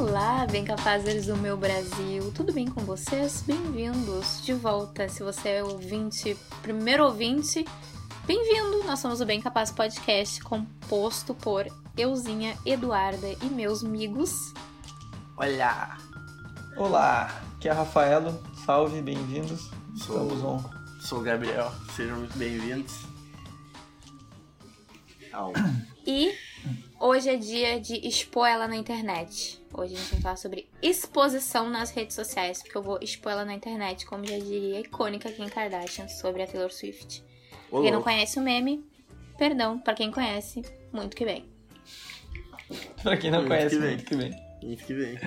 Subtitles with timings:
[0.00, 3.42] Olá, bem capazes do meu Brasil, tudo bem com vocês?
[3.42, 5.06] Bem-vindos de volta.
[5.10, 7.66] Se você é ouvinte, primeiro ouvinte,
[8.26, 8.82] bem-vindo.
[8.84, 11.66] Nós somos o Bem Capaz Podcast, composto por
[11.98, 14.54] Euzinha, Eduarda e meus amigos.
[15.36, 15.98] Olá!
[16.78, 19.68] Olá, aqui é a Rafaelo, salve, bem-vindos.
[19.98, 20.64] Sou, Estamos on.
[21.02, 22.94] sou o Gabriel, sejam muito bem-vindos.
[26.06, 26.34] E
[26.98, 29.59] hoje é dia de expor ela na internet.
[29.80, 33.46] Hoje a gente vai falar sobre exposição nas redes sociais, porque eu vou expor ela
[33.46, 37.24] na internet, como já diria a icônica Kim Kardashian sobre a Taylor Swift.
[37.70, 38.84] Ô, Quem não conhece o meme,
[39.38, 40.62] perdão, pra quem conhece,
[40.92, 41.46] muito que bem.
[43.02, 44.42] Pra quem não Muito conhece, que muito que bem.
[44.62, 45.18] Muito que bem.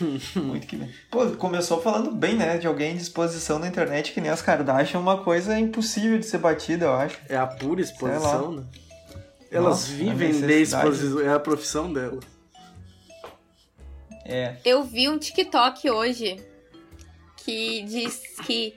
[0.42, 0.92] Muito que bem.
[1.08, 4.98] Pô, começou falando bem, né, de alguém de exposição na internet que nem as Kardashian,
[4.98, 7.20] uma coisa impossível de ser batida, eu acho.
[7.28, 8.64] É a pura exposição, né?
[9.48, 12.18] Elas Nossa, a vivem de exposição, é a profissão dela.
[14.24, 14.56] É.
[14.64, 16.40] Eu vi um TikTok hoje
[17.38, 18.74] que diz que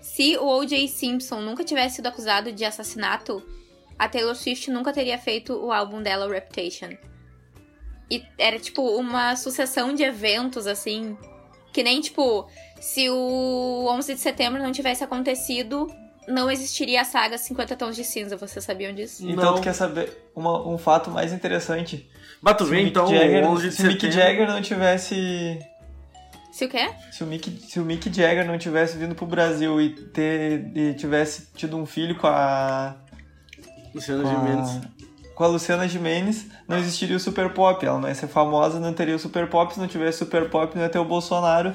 [0.00, 0.86] se o O.J.
[0.88, 3.42] Simpson nunca tivesse sido acusado de assassinato,
[3.98, 6.90] a Taylor Swift nunca teria feito o álbum dela, Reputation.
[8.10, 11.16] E era tipo uma sucessão de eventos, assim,
[11.72, 12.46] que nem tipo,
[12.80, 15.86] se o 11 de setembro não tivesse acontecido,
[16.28, 19.28] não existiria a saga 50 Tons de Cinza, vocês sabiam disso?
[19.28, 19.54] Então Não.
[19.56, 22.08] tu quer saber uma- um fato mais interessante?
[22.44, 24.20] Mas tu Se vê, o Mick então, Jagger, o 11 de se o Mick setembro...
[24.20, 25.58] Jagger não tivesse
[26.52, 26.90] Se o quê?
[27.10, 30.92] Se o, Mick, se o Mick Jagger não tivesse vindo pro Brasil e, ter, e
[30.92, 32.96] tivesse tido um filho com a,
[33.94, 34.68] Luciano com Gimenez.
[34.68, 37.84] a, com a Luciana Gimenez, não existiria o Super Pop.
[37.84, 39.72] Ela não ia ser famosa, não teria o Super Pop.
[39.72, 41.72] Se não tivesse Super Pop, não ia ter o Bolsonaro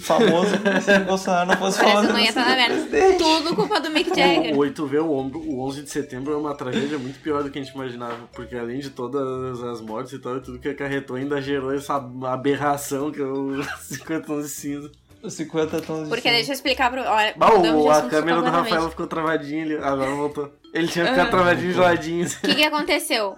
[0.00, 0.50] famoso.
[0.82, 2.08] se o Bolsonaro não fosse famoso.
[2.08, 2.86] não ia estar na merda.
[3.18, 4.54] Tudo culpa do Mick Jagger.
[4.54, 7.50] O 8 vê o ombro, o 11 de setembro é uma tragédia muito pior do
[7.50, 11.16] que a gente imaginava, porque além de todas as mortes e tal, tudo que acarretou
[11.16, 14.90] ainda gerou essa aberração que é o 50 tons de cinza.
[15.22, 16.34] Os 50 tons de Porque cinza.
[16.34, 17.02] deixa eu explicar pro.
[17.02, 18.48] Olha, de o- a câmera do.
[18.50, 19.76] Rafael ficou travadinha ali.
[19.76, 20.50] Agora voltou.
[20.72, 21.30] Ele tinha ficado Ah.
[21.30, 22.26] travadinho geladinho.
[22.26, 23.36] O que, que aconteceu?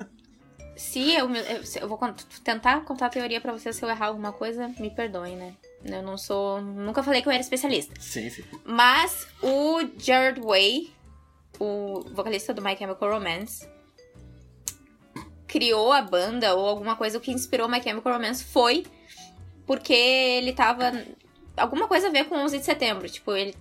[0.77, 1.99] Se eu, eu, se eu vou
[2.45, 5.53] tentar contar a teoria pra vocês, se eu errar alguma coisa, me perdoem, né?
[5.85, 6.61] Eu não sou.
[6.61, 7.95] Nunca falei que eu era especialista.
[8.01, 8.45] Sim, sim.
[8.65, 10.93] Mas o Jared Way,
[11.59, 13.67] o vocalista do My Chemical Romance,
[15.47, 18.87] criou a banda ou alguma coisa o que inspirou My Chemical Romance foi
[19.67, 20.93] porque ele tava.
[21.57, 23.09] Alguma coisa a ver com 11 de setembro.
[23.09, 23.55] Tipo, ele.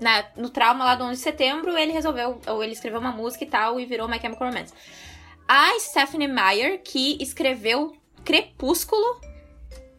[0.00, 2.40] na- no trauma lá do 11 de setembro, ele resolveu.
[2.46, 4.74] Ou ele escreveu uma música e tal e virou My Chemical Romance.
[5.48, 9.20] A Stephanie Meyer, que escreveu Crepúsculo,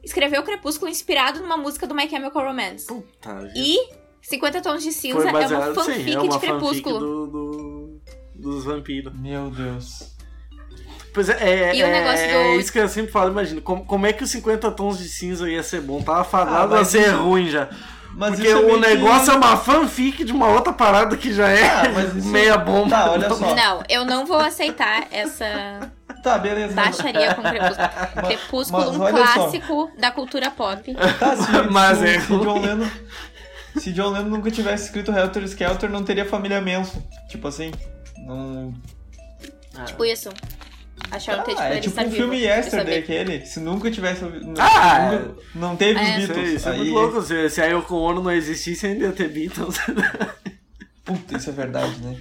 [0.03, 2.85] escreveu Crepúsculo inspirado numa música do My Chemical Romance.
[2.88, 3.52] Puta.
[3.56, 3.78] E
[4.22, 7.00] 50 Tons de Cinza Foi é uma baseado, fanfic sim, é uma de Crepúsculo.
[7.00, 8.02] fanfic do, do-
[8.35, 9.13] dos vampiros.
[9.18, 10.16] Meu Deus.
[11.13, 11.34] Pois é,
[11.72, 14.06] é, E o é- negócio é do- isso que eu sempre falo, imagina, como, como
[14.06, 16.02] é que os 50 tons de cinza ia ser bom?
[16.02, 17.69] Tava fadado Ah, a ser isso- ruim já.
[18.14, 21.31] Mas Porque é o meio que- negócio é uma fanfic de uma outra parada que
[21.34, 22.90] já é Ah, mas isso- meia bomba.
[22.90, 23.56] Tá, olha só.
[23.56, 25.91] Não, eu não vou aceitar essa
[26.31, 26.73] Tá, beleza.
[26.73, 28.27] baixaria com Crepúsculo.
[28.27, 29.33] Crepúsculo, mas um olha só.
[29.33, 30.95] clássico da cultura pop.
[31.19, 32.59] Tá, se, Mas se, é se John.
[32.61, 32.88] Lennon.
[33.77, 37.01] Se John Lennon nunca tivesse escrito Helter Skelter, não teria família Manson.
[37.29, 37.71] Tipo assim.
[38.25, 38.73] Não.
[39.85, 40.29] Tipo isso.
[41.11, 42.16] Acharam ter, tipo, Ah, é ele tipo estar um vivo.
[42.17, 43.45] filme Yesterday, aquele.
[43.45, 44.25] Se nunca tivesse.
[44.59, 46.03] Ah, nunca- não teve É.
[46.03, 46.49] os é- Beatles.
[46.53, 47.21] isso é aí, muito louco.
[47.21, 49.77] Se, se a Yoko Ono não existisse, ainda ia ter Beatles.
[51.05, 52.17] Puta, isso é verdade, né?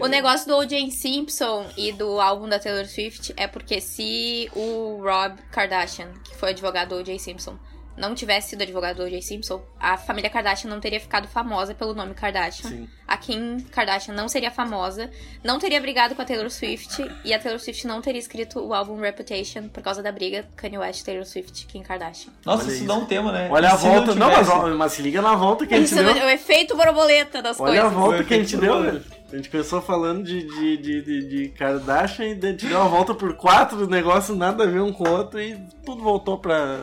[0.00, 0.90] O negócio do O.J.
[0.90, 6.50] Simpson e do álbum da Taylor Swift é porque se o Rob Kardashian, que foi
[6.50, 7.18] advogado do O.J.
[7.18, 7.56] Simpson,
[7.96, 9.22] não tivesse sido advogado do O.J.
[9.22, 12.68] Simpson, a família Kardashian não teria ficado famosa pelo nome Kardashian.
[12.68, 12.88] Sim.
[13.08, 15.10] A Kim Kardashian não seria famosa,
[15.42, 18.74] não teria brigado com a Taylor Swift e a Taylor Swift não teria escrito o
[18.74, 22.32] álbum Reputation por causa da briga Kanye West, Taylor Swift, Kim Kardashian.
[22.44, 23.48] Nossa, Olha isso, dá um tema, né?
[23.50, 24.14] Olha E a se volta.
[24.14, 26.08] Não, mas, mas se liga na volta que a gente Isso deu.
[26.10, 27.98] é o efeito borboleta das Olha a coisas.
[27.98, 29.04] volta Foi que a gente deu, velho.
[29.32, 32.88] A gente começou falando de, de, de, de, de Kardashian e a gente deu uma
[32.88, 36.78] volta por quatro negócios nada a ver um com o outro e tudo voltou pra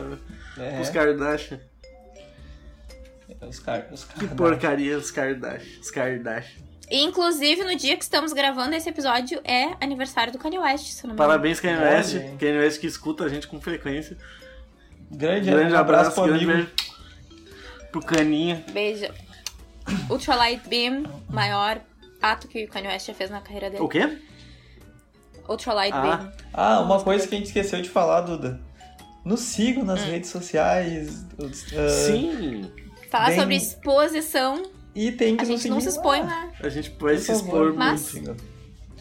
[0.58, 1.58] É, os Kardashian.
[3.48, 3.86] os caras.
[3.92, 5.80] Os Que porcaria os Kardashian.
[5.80, 6.62] Os Kardashian.
[6.90, 11.10] Inclusive, no dia que estamos gravando esse episódio é aniversário do Kanye West, se não
[11.10, 11.28] me engano.
[11.28, 12.12] Parabéns, Kanye West.
[12.38, 14.18] Kanye West que escuta a gente com frequência.
[15.10, 16.58] Grande, Grande abraço, pro grande amigo.
[16.58, 16.84] beijo
[17.90, 18.62] pro Caninha.
[18.70, 19.06] Beijo.
[20.10, 21.80] Ultralight Beam, maior
[22.32, 23.82] ato que o Kanye West já fez na carreira dele.
[23.82, 24.18] O quê?
[25.48, 26.00] Ultralight Ah.
[26.02, 26.32] Beam.
[26.52, 28.60] Ah, uma coisa que a gente esqueceu de falar, Duda.
[29.24, 30.06] Nos sigam nas Hum.
[30.10, 31.24] redes sociais.
[31.38, 32.70] ah, Sim.
[33.10, 34.62] Falar Bem- sobre exposição.
[34.94, 36.26] E tem que A nos gente não se expõe lá.
[36.26, 36.50] lá.
[36.60, 38.54] A gente pode Por se favor, expor Mas- muito.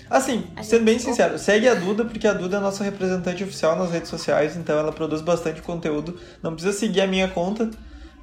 [0.09, 2.83] Assim, A sendo bem gente- sincero, segue a Duda, porque a Duda é a nossa
[2.83, 6.19] representante oficial nas redes sociais, então ela produz bastante conteúdo.
[6.41, 7.69] Não precisa seguir a minha conta,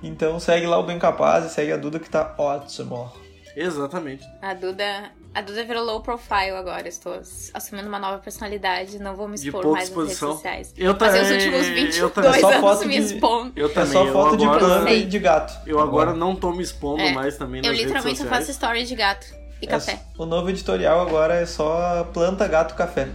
[0.02, 3.10] então segue lá o Bem Capaz e segue a Duda que tá ótimo.
[3.56, 4.24] Exatamente.
[4.40, 6.86] A Duda, a Duda virou low profile agora.
[6.88, 7.20] Estou
[7.54, 8.98] assumindo uma nova personalidade.
[8.98, 10.32] Não vou me expor mais nas redes exposição.
[10.34, 10.72] sociais.
[10.76, 12.30] Eu Passei os também- últimos eu 22 também.
[12.30, 13.52] É só anos foto me de- expondo.
[13.56, 13.92] Eu É também.
[13.92, 15.68] só eu foto de planta e de gato.
[15.68, 17.12] Eu agora não tô me expondo É.
[17.12, 18.46] mais também nas Eu redes literalmente só sociais.
[18.46, 19.26] faço stories de gato
[19.60, 20.00] e É café.
[20.16, 23.08] o novo editorial agora é só planta, gato, café.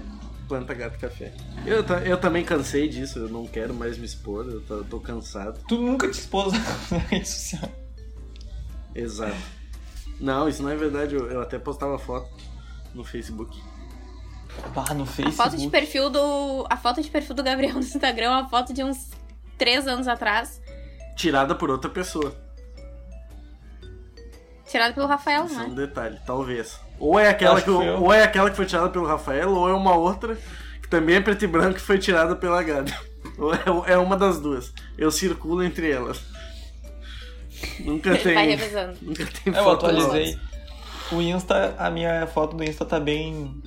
[0.47, 1.31] Planta gato café.
[1.65, 5.59] Eu, eu também cansei disso, eu não quero mais me expor, eu tô, tô cansado.
[5.67, 6.53] Tu nunca te expôs
[6.91, 7.71] na rede social.
[8.93, 9.35] Exato.
[10.19, 12.29] Não, isso não é verdade, eu, eu até postava foto
[12.93, 13.61] no Facebook.
[14.75, 15.35] Ah, no A Facebook.
[15.35, 16.65] foto de perfil do.
[16.69, 19.09] A foto de perfil do Gabriel no Instagram é uma foto de uns
[19.57, 20.61] 3 anos atrás.
[21.15, 22.33] Tirada por outra pessoa.
[24.65, 25.75] Tirada pelo Rafael, Isso é um né?
[25.75, 26.79] detalhe, talvez.
[26.99, 29.73] Ou é aquela que, que ou é aquela que foi tirada pelo Rafael, ou é
[29.73, 30.37] uma outra
[30.81, 32.93] que também é preto e branco que foi tirada pela Gabi.
[33.39, 34.71] Ou é, é uma das duas.
[34.97, 36.21] Eu circulo entre elas.
[37.79, 38.57] Nunca Ele vai tem.
[38.57, 38.97] revezando.
[39.01, 40.39] Nunca tem Eu foto atualizei.
[41.11, 43.61] O Insta, a minha foto do Insta tá bem.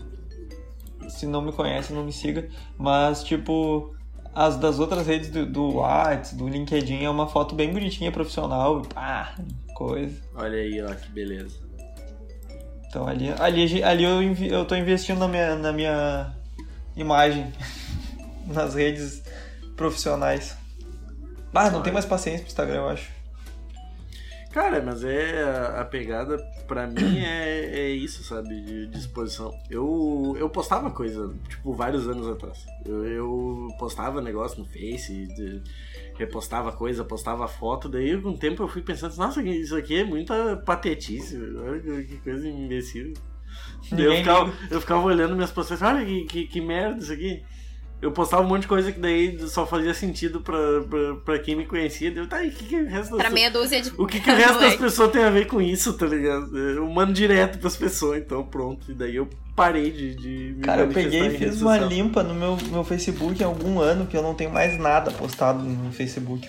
[1.09, 2.49] Se não me conhece, não me siga.
[2.77, 3.95] Mas, tipo,
[4.35, 8.83] as das outras redes do, do WhatsApp, do LinkedIn, é uma foto bem bonitinha, profissional.
[8.83, 9.35] Pá,
[9.75, 10.21] coisa.
[10.35, 11.57] Olha aí, ó, que beleza.
[12.89, 16.35] Então ali, ali, ali eu, eu tô investindo na minha, na minha
[16.97, 17.53] imagem.
[18.49, 19.23] nas redes
[19.77, 20.57] profissionais.
[21.55, 23.11] Ah, não tem mais paciência pro Instagram, eu acho.
[24.59, 28.61] Cara, mas é a, a pegada pra mim é, é isso, sabe?
[28.61, 29.53] De disposição.
[29.71, 32.67] Eu, eu postava coisa, tipo, vários anos atrás.
[32.85, 35.63] Eu, eu postava negócio no Face, de-
[36.17, 40.05] repostava coisa, postava foto, daí com o tempo eu fui pensando, nossa, isso aqui é
[40.05, 43.13] muita patetice, olha que coisa imbecil.
[43.93, 47.45] Daí eu ficava, eu ficava olhando minhas postagens, olha que, que, que merda isso aqui.
[48.01, 50.57] Eu postava um monte de coisa que daí só fazia sentido pra,
[50.89, 52.11] pra, pra quem me conhecia.
[52.11, 53.93] Daí Eu, tá, e o que, que o resto das Pra meia dúzia de.
[53.99, 56.57] o que, que o resto das pessoas tem a ver com isso, tá ligado?
[56.57, 58.91] Eu mando direto pras pessoas, então pronto.
[58.91, 62.33] E daí eu parei de, de me Cara, eu peguei e fiz uma limpa no
[62.35, 66.49] meu, meu Facebook há algum ano que eu não tenho mais nada postado no Facebook.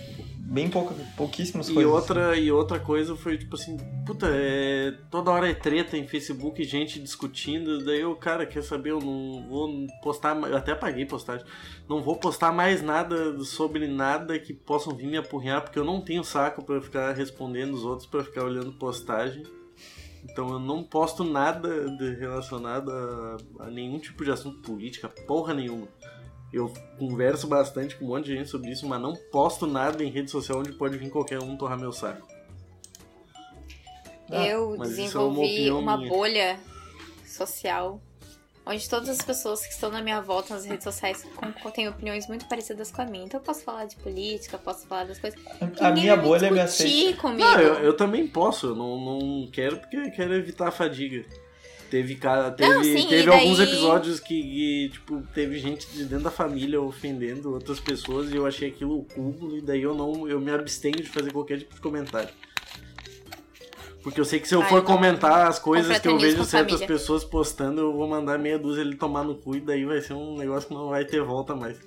[0.52, 1.92] Bem pouca, pouquíssimas E coisas.
[1.92, 6.64] outra, e outra coisa foi tipo assim, puta, é, toda hora é treta em Facebook,
[6.64, 11.46] gente discutindo, daí eu, cara, quer saber, eu não vou postar, eu até apaguei postagem,
[11.88, 16.02] não vou postar mais nada sobre nada que possam vir me apurrear, porque eu não
[16.02, 19.44] tenho saco pra ficar respondendo os outros, pra ficar olhando postagem.
[20.24, 25.54] Então eu não posto nada de- relacionado a, a nenhum tipo de assunto política, porra
[25.54, 25.88] nenhuma.
[26.52, 30.10] Eu converso bastante com um monte de gente sobre isso, mas não posto nada em
[30.10, 32.28] rede social onde pode vir qualquer um torrar meu saco.
[34.32, 36.60] Ah, Eu mas isso é uma desenvolvi uma bolha
[37.26, 38.02] social
[38.66, 41.26] onde todas as pessoas que estão na minha volta nas redes sociais
[41.74, 43.26] têm opiniões muito parecidas com a minha.
[43.26, 45.40] Então eu posso falar de política, posso falar das coisas.
[45.60, 47.22] A Ninguém minha bolha me discutir aceita.
[47.22, 47.40] comigo.
[47.42, 51.26] Não, eu, eu também posso, eu não, não quero porque quero evitar a fadiga.
[51.90, 56.26] Teve, teve, Não, sim, teve daí- alguns episódios que, que, tipo, teve gente de dentro
[56.26, 60.28] da família ofendendo outras pessoas e eu achei aquilo o cúmulo e daí eu não
[60.28, 62.30] eu me abstenho de fazer qualquer tipo de comentário.
[64.04, 66.80] Porque eu sei que se eu Ah, for comentar as coisas que eu vejo certas
[66.80, 66.88] família.
[66.88, 70.14] pessoas postando, eu vou mandar meia dúzia ele tomar no cu e daí vai ser
[70.14, 71.78] um negócio que não vai ter volta mais.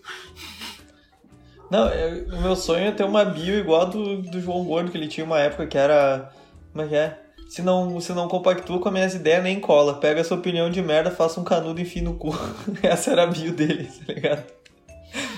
[1.70, 4.90] Não, eu- o meu sonho é ter uma bio igual a do, do João Gordo,
[4.90, 6.30] que ele tinha uma época que era.
[6.72, 7.21] Como é que é?
[7.52, 10.00] Se não, se não compactua com as minhas ideias, nem cola.
[10.00, 12.30] Pega essa opinião de merda, faça um canudo e enfia no cu.
[12.82, 14.50] Essa era a bio dele, tá ligado?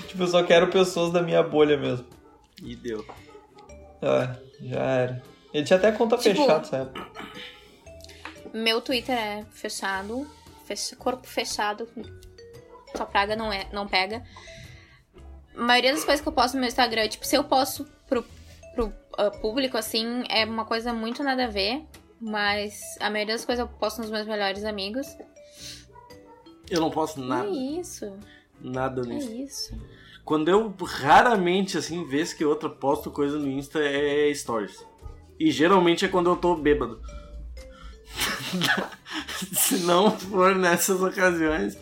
[0.07, 2.05] Tipo, eu só quero pessoas da minha bolha mesmo.
[2.63, 3.05] E deu.
[4.01, 5.23] Ah, já era.
[5.53, 7.05] Ele tinha até conta Tipo, fechada época.
[8.53, 10.25] Meu Twitter é fechado,
[10.63, 11.85] fecha- corpo fechado,
[12.95, 14.23] sua praga não, é, não pega.
[15.53, 18.25] A maioria das coisas que eu posto no meu Instagram, tipo, se eu posto pro,
[18.73, 21.83] pro ah, público, assim, é uma coisa muito nada a ver.
[22.25, 25.05] Mas a maioria das coisas eu posto nos meus melhores amigos.
[26.67, 28.17] Eu não posso nada, É isso,
[28.59, 29.31] nada é nisso.
[29.31, 29.81] isso.
[30.23, 34.83] Quando eu raramente, assim, vez que outra posto coisa no Insta é stories.
[35.39, 36.99] E geralmente é quando eu tô bêbado.
[39.53, 41.77] Se não for nessas ocasiões,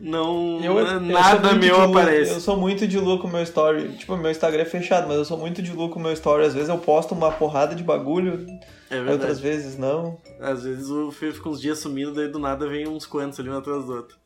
[0.00, 2.32] não Eu- eu sou nada muito meu lu- aparece.
[2.32, 3.88] Eu sou muito de lu com o meu story.
[3.92, 6.44] Tipo, meu Instagram é fechado, mas eu sou muito de lu com o meu story.
[6.44, 8.46] Às vezes eu posto uma porrada de bagulho,
[8.90, 10.18] É outras vezes não.
[10.40, 13.48] Às vezes o Fê fica uns dias sumindo, daí do nada vem uns quantos ali
[13.50, 14.16] um atrás do outro.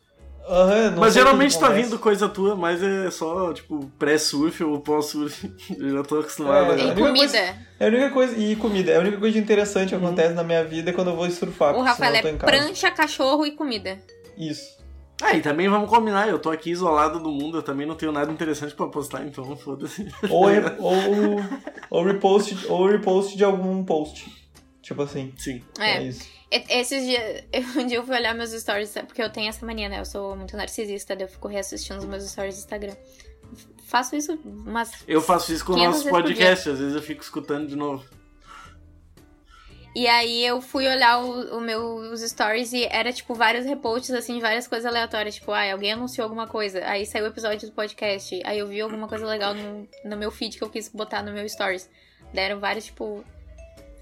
[0.49, 1.85] Aham, não Mas geralmente tá acontece.
[1.89, 5.49] vindo coisa tua, mas é só, tipo, pré-surf ou pós-surf.
[5.79, 6.73] Eu já tô acostumado.
[6.73, 7.39] É, a- E comida.
[7.79, 8.37] É a única coisa.
[8.37, 8.91] E comida.
[8.91, 11.77] É a única coisa interessante que acontece na minha vida é quando eu vou surfar.
[11.77, 14.01] O Rafael eu é prancha, cachorro e comida.
[14.37, 14.82] Isso.
[15.21, 18.11] Ah, e também vamos combinar, eu tô aqui isolado do mundo, eu também não tenho
[18.11, 20.13] nada interessante pra postar, então foda-se.
[20.29, 20.47] Ou,
[20.81, 21.41] ou,
[21.91, 24.33] ou, repost, ou repost de algum post.
[24.81, 25.33] Tipo assim.
[25.37, 25.63] Sim.
[25.79, 26.03] É, É.
[26.05, 26.29] isso.
[26.51, 27.45] Esses dias,
[27.77, 29.07] um dia eu fui olhar meus stories, sabe?
[29.07, 30.01] porque eu tenho essa mania, né?
[30.01, 32.95] Eu sou muito narcisista, daí eu fico reassistindo os meus stories do Instagram.
[33.87, 34.91] Faço isso umas.
[35.07, 38.05] Eu faço isso com o 500 nosso podcast, às vezes eu fico escutando de novo.
[39.95, 44.11] E aí eu fui olhar o, o meu, os stories e era, tipo, vários reposts,
[44.11, 45.35] assim, de várias coisas aleatórias.
[45.35, 46.83] Tipo, ah, alguém anunciou alguma coisa.
[46.87, 48.41] Aí saiu o episódio do podcast.
[48.45, 51.33] Aí eu vi alguma coisa legal no, no meu feed que eu quis botar no
[51.33, 51.91] meu stories.
[52.33, 53.23] Deram vários, tipo,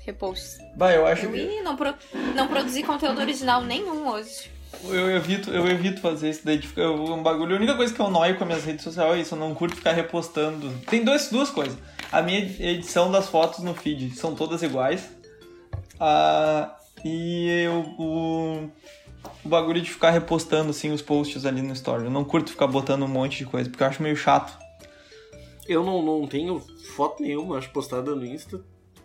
[0.07, 0.59] reposts.
[0.77, 1.39] Bah, eu acho Eu, que.
[1.39, 1.95] Ih, não, pro,
[2.35, 4.51] não produzi conteúdo original nenhum hoje.
[4.85, 7.55] Eu evito, eu evito fazer isso daí de ficar um bagulho.
[7.55, 9.55] A única coisa que eu noio com as minhas redes sociais é isso, eu não
[9.55, 10.73] curto ficar repostando.
[10.89, 11.77] Tem dois, duas coisas.
[12.13, 15.11] A minha edição das fotos no feed são todas iguais.
[16.01, 18.71] Ah, e eu, o,
[19.45, 22.05] o bagulho de ficar repostando assim, os posts ali no story.
[22.05, 24.59] Eu não curto ficar botando um monte de coisa, porque eu acho meio chato.
[25.69, 26.61] Eu não, não tenho
[26.97, 28.65] foto nenhuma, acho, postada no Insta.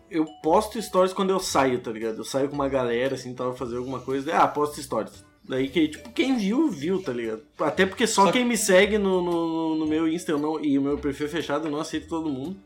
[0.09, 2.17] Eu posto stories quando eu saio, tá ligado?
[2.17, 5.25] Eu saio com uma galera, assim, tava fazer alguma coisa, ah, posto stories.
[5.47, 7.43] Daí que, tipo, quem viu, viu, tá ligado?
[7.59, 10.77] Até porque só, Só quem me segue no, no, no meu Insta eu não, e
[10.77, 12.57] o meu perfil é fechado, eu não aceito todo mundo.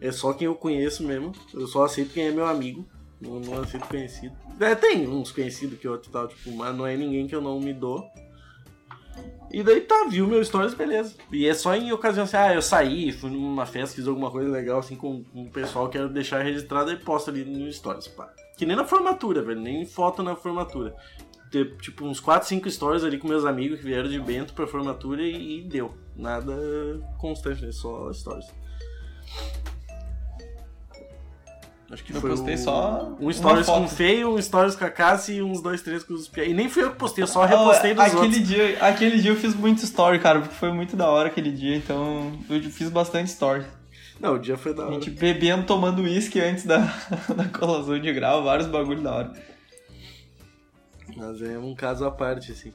[0.00, 1.32] É só quem eu conheço mesmo.
[1.54, 2.86] Eu só aceito quem é meu amigo.
[3.20, 4.36] Não, não aceito conhecido.
[4.60, 7.58] É, tem uns conhecidos que outro tal, tipo, mas não é ninguém que eu não
[7.58, 8.08] me dou.
[9.50, 11.14] E daí tá, viu meu stories, beleza.
[11.32, 14.50] E é só em ocasião assim, ah, eu saí, fui numa festa, fiz alguma coisa
[14.50, 18.30] legal assim com, com o pessoal, quero deixar registrado e posto ali no stories, pá.
[18.56, 20.94] Que nem na formatura, velho, nem foto na formatura.
[21.50, 24.66] Ter, tipo, uns 4, 5 stories ali com meus amigos que vieram de Bento pra
[24.66, 25.94] formatura e, e deu.
[26.14, 26.54] Nada
[27.18, 27.72] constante, né?
[27.72, 28.46] Só stories.
[31.90, 34.84] Acho que Eu foi postei o- só um stories com o feio, um stories com
[34.84, 36.30] a Cassi e uns dois, três com os.
[36.36, 38.46] E nem fui eu que postei, eu só repostei dos Ah, aquele outros.
[38.48, 41.74] dia, aquele dia eu fiz muito story, cara, porque foi muito da hora aquele dia,
[41.76, 43.64] então eu fiz bastante story.
[44.20, 44.94] Não, o dia foi da A hora.
[44.96, 46.78] gente bebendo, tomando uísque antes da,
[47.34, 49.32] da colação de grau, vários bagulho da hora.
[51.16, 52.72] Mas é um caso à parte, assim.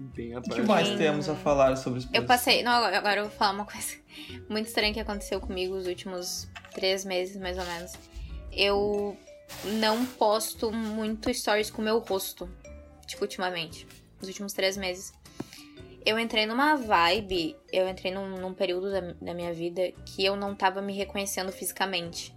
[0.00, 2.62] Bem O que mais temos a falar sobre os Eu passei.
[2.62, 3.96] Não, agora agora eu vou falar uma coisa
[4.48, 7.92] muito estranha que aconteceu comigo os últimos três meses, mais ou menos.
[8.50, 9.16] Eu
[9.78, 12.48] não posto muito stories com o meu rosto,
[13.06, 13.86] tipo, ultimamente.
[14.18, 15.12] Nos últimos três meses.
[16.04, 20.34] Eu entrei numa vibe, eu entrei num, num período da, da minha vida que eu
[20.34, 22.34] não tava me reconhecendo fisicamente.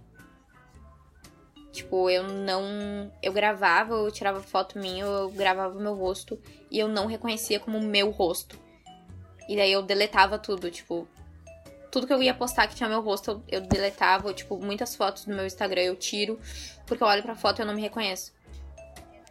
[1.72, 3.10] Tipo, eu não.
[3.22, 6.38] Eu gravava, eu tirava foto minha, eu gravava o meu rosto
[6.74, 8.58] e eu não reconhecia como meu rosto.
[9.48, 11.06] E daí eu deletava tudo, tipo.
[11.88, 14.34] Tudo que eu ia postar que tinha meu rosto, eu, eu deletava.
[14.34, 16.36] Tipo, muitas fotos do meu Instagram eu tiro,
[16.84, 18.32] porque eu olho pra foto e eu não me reconheço.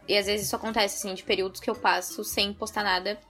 [0.08, 3.20] E às vezes isso acontece, assim, de períodos que eu passo sem postar nada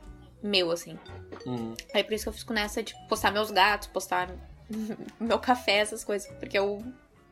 [0.40, 0.96] meu, assim.
[1.44, 1.74] Uhum.
[1.92, 4.30] Aí por isso que eu fico nessa de postar meus gatos, postar
[5.18, 6.80] meu café, essas coisas, porque eu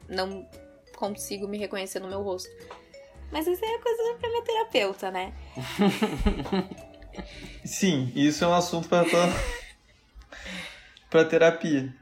[0.08, 0.48] não
[0.96, 2.50] consigo me reconhecer no meu rosto.
[3.32, 5.32] Mas isso é coisa pra minha terapeuta, né?
[7.64, 9.28] Sim, isso é um assunto pra, pra,
[11.08, 11.94] pra terapia.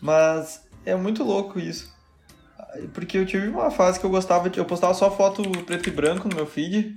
[0.00, 1.90] Mas é muito louco isso.
[2.92, 4.58] Porque eu tive uma fase que eu gostava de.
[4.58, 6.96] Eu postava só foto preto e branco no meu feed.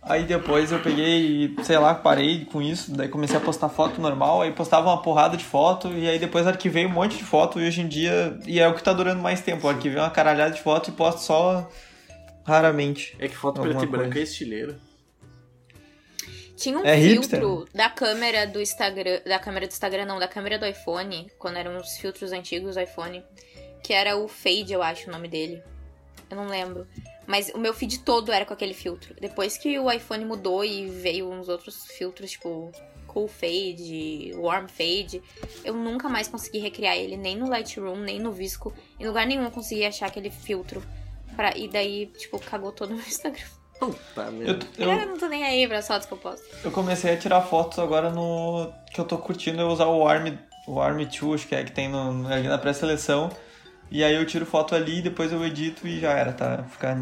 [0.00, 2.92] Aí depois eu peguei sei lá, parei com isso.
[2.92, 4.42] Daí comecei a postar foto normal.
[4.42, 5.88] Aí postava uma porrada de foto.
[5.88, 7.60] E aí depois arquivei um monte de foto.
[7.60, 8.38] E hoje em dia.
[8.46, 9.68] E é o que tá durando mais tempo.
[9.68, 11.68] Arquivei uma caralhada de foto e posto só
[12.44, 13.16] raramente.
[13.18, 14.78] É que foto preto e branca é estileira.
[16.56, 19.20] Tinha um É hipster, filtro da câmera do Instagram.
[19.26, 22.80] Da câmera do Instagram, não, da câmera do iPhone, quando eram os filtros antigos do
[22.80, 23.24] iPhone.
[23.82, 25.62] Que era o Fade, eu acho o nome dele.
[26.30, 26.86] Eu não lembro.
[27.26, 29.14] Mas o meu feed todo era com aquele filtro.
[29.20, 32.70] Depois que o iPhone mudou e veio uns outros filtros, tipo
[33.06, 35.22] Cool Fade, Warm Fade,
[35.64, 38.72] eu nunca mais consegui recriar ele, nem no Lightroom, nem no Visco.
[38.98, 40.82] Em lugar nenhum eu consegui achar aquele filtro.
[41.36, 41.56] Pra...
[41.56, 43.42] E daí, tipo, cagou todo o meu Instagram.
[43.78, 44.66] Puta Eu, merda.
[44.78, 46.44] eu, Eu não tô nem aí pra fotos que eu posto.
[46.64, 48.72] Eu comecei a tirar fotos agora no.
[48.92, 50.28] que eu tô curtindo é usar o Arm,
[50.68, 53.30] o Arm 2, acho que é que tem no, ali na pré-seleção.
[53.90, 56.62] E aí eu tiro foto ali, depois eu edito e já era, tá?
[56.64, 56.96] Ficar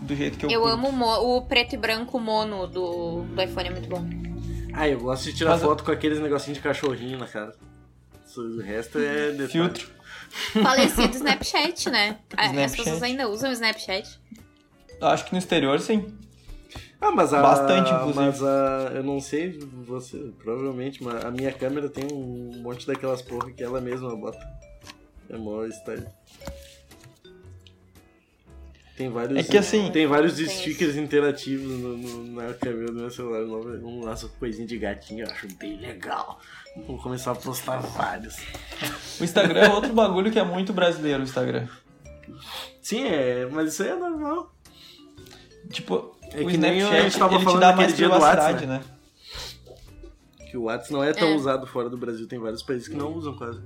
[0.00, 0.74] do jeito que eu Eu curto.
[0.74, 4.04] amo o mo- o preto e branco mono do, do iPhone, é muito bom.
[4.74, 7.52] Ah, eu gosto de tirar Mas eu- foto com aqueles negocinhos de cachorrinho na cara.
[8.36, 9.48] O resto é detalhe.
[9.48, 9.88] Filtro.
[10.62, 12.18] Falecido Snapchat, né?
[12.36, 12.76] Ah, As Snapchat.
[12.84, 14.20] pessoas ainda usam o Snapchat.
[15.00, 16.16] Acho que no exterior sim.
[17.00, 17.42] Ah, mas a.
[17.42, 18.14] Bastante, inclusive.
[18.24, 18.92] Mas a.
[18.94, 23.62] Eu não sei, você, provavelmente, mas a minha câmera tem um monte daquelas porra que
[23.62, 24.38] ela mesma bota.
[25.28, 26.06] É mó style.
[28.96, 33.00] Tem vários, É que assim- tem vários Tem stickers interativos no, no- na câmera do
[33.00, 33.42] meu celular.
[33.82, 36.38] Um laço coisinha de gatinho, eu acho bem legal.
[36.86, 38.36] Vou começar a postar vários.
[39.20, 41.66] O Instagram é outro bagulho que é muito brasileiro, o Instagram.
[42.80, 44.54] Sim, é, mas isso aí é normal.
[45.70, 47.96] Tipo, É o que nem a Snapchat, gente tava ele te falando dá naquele mais
[47.96, 48.80] dia do WhatsApp, né?
[50.50, 51.34] Que o WhatsApp não é tão É.
[51.34, 52.28] usado fora do Brasil.
[52.28, 53.60] Tem vários países que não usam quase.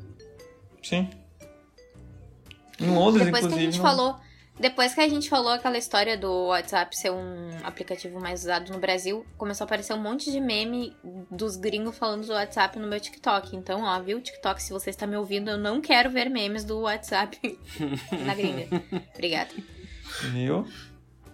[0.83, 1.11] Sim.
[2.81, 3.61] Em Londres, Depois que a inclusive.
[3.73, 4.17] gente não- falou.
[4.59, 8.79] Depois que a gente falou aquela história do WhatsApp ser um aplicativo mais usado no
[8.79, 10.97] Brasil, começou a aparecer um monte de meme
[11.31, 13.55] dos gringos falando do WhatsApp no meu TikTok.
[13.55, 16.81] Então, ó, viu, TikTok, se você está me ouvindo, eu não quero ver memes do
[16.81, 17.39] WhatsApp
[18.27, 18.67] na gringa.
[19.15, 19.51] Obrigada.
[20.33, 20.67] Viu?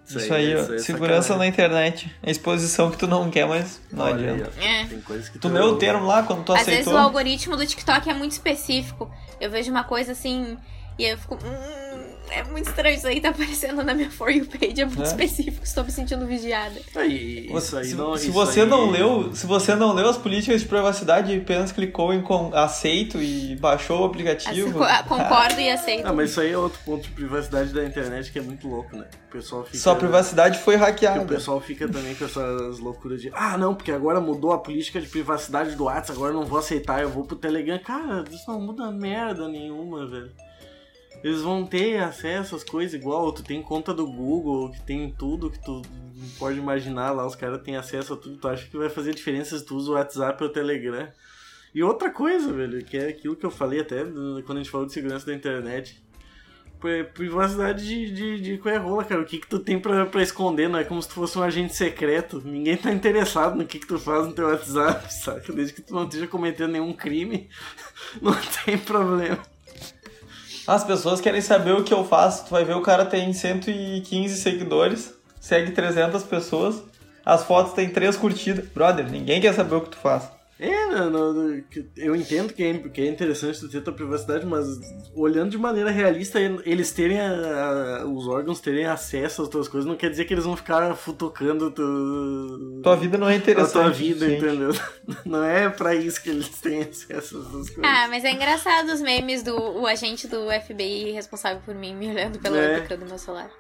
[0.07, 0.61] Isso Isso, aí, aí, ó.
[0.61, 1.39] isso aí é Segurança sacanagem.
[1.39, 2.17] na internet.
[2.23, 4.53] É exposição que tu não quer, mas não Olha aí, adianta.
[4.59, 4.63] ó.
[4.63, 4.85] É.
[4.85, 6.93] Tem coisas que Tu leu o termo lá quando tu Às vezes aceitou?
[6.95, 9.11] o algoritmo do TikTok é muito específico.
[9.41, 10.59] Eu vejo uma coisa assim
[10.99, 11.37] e eu fico.
[11.37, 11.39] Hum,
[12.41, 15.05] é muito estranho isso aí, tá aparecendo na minha For You page, é muito É.
[15.07, 16.81] específico, estou me sentindo vigiada.
[16.97, 20.09] Aí, isso se, aí não, se isso você aí- não leu, se você não leu
[20.09, 24.79] as políticas de privacidade e apenas clicou em com- aceito e baixou o Assim, aplicativo.
[24.79, 26.07] co- concordo e aceito.
[26.07, 28.97] Ah, mas isso aí é outro ponto de privacidade da internet que é muito louco,
[28.97, 29.07] né?
[29.29, 29.79] O pessoal fica.
[29.79, 31.25] Sua privacidade foi Porque o hackeada.
[31.25, 35.09] pessoal fica também com essas loucuras de ah, não, porque agora mudou a política de
[35.09, 37.79] privacidade do WhatsApp, agora eu não vou aceitar, eu vou pro Telegram.
[37.79, 40.31] Cara, isso não muda merda nenhuma, velho.
[41.25, 45.51] Eles vão ter acesso às coisas igual, tu tem conta do Google, que tem tudo
[45.51, 45.81] que tu
[46.39, 48.37] pode imaginar lá, os caras têm acesso a tudo.
[48.37, 51.09] Tu acha que vai fazer diferença se tu usa o WhatsApp ou o Telegram?
[51.75, 54.87] E outra coisa, velho, que é aquilo que eu falei até quando a gente falou
[54.87, 56.05] de segurança da internet.
[56.79, 59.23] Pri- Privacidade de, de, de coerrola, cara.
[59.23, 60.69] O que que tu tem pra, pra esconder?
[60.69, 62.43] Não é como se tu fosse um agente secreto.
[62.45, 65.51] Ninguém tá interessado no que que tu faz no teu WhatsApp, saca?
[65.55, 67.49] Desde que tu não esteja cometendo nenhum crime,
[68.21, 68.35] não
[68.67, 69.39] tem problema.
[70.67, 72.47] As pessoas querem saber o que eu faço.
[72.47, 76.83] Tu vai ver o cara tem 115 seguidores, segue 300 pessoas,
[77.25, 78.67] as fotos tem 3 curtidas.
[78.69, 80.34] Brother, ninguém quer saber o que tu faz.
[80.59, 83.93] É, não, não, não, que- eu entendo que é, que é interessante tu ter tua
[83.93, 84.65] privacidade, mas
[85.13, 89.89] olhando de maneira realista, eles terem a- a- os órgãos terem acesso às tuas coisas,
[89.89, 93.73] não quer dizer que eles vão ficar futucando tu, Tua vida não é a interessante.
[93.73, 94.45] tua vida, gente.
[94.45, 94.71] entendeu?
[95.27, 97.79] Não é pra isso que eles têm acesso a essas coisas.
[97.83, 102.09] Ah, mas é engraçado os memes do o agente do FBI responsável por mim me
[102.09, 102.81] olhando pela É.
[102.97, 103.51] do meu celular.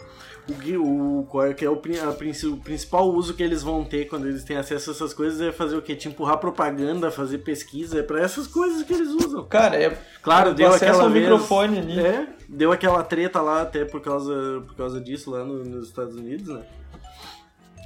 [0.78, 2.10] O, o, qual é, que é o, a
[2.50, 5.50] o principal uso que eles vão ter quando eles têm acesso a essas coisas é
[5.50, 5.94] fazer o quê?
[5.96, 9.44] Te empurrar propaganda, fazer pesquisa, é pra essas coisas que eles usam.
[9.46, 9.90] Cara, é.
[10.22, 11.98] Claro, deu aquela vez- microfone ali.
[12.00, 16.16] É, deu aquela treta lá até por causa, por causa disso lá no- nos Estados
[16.16, 16.64] Unidos, né?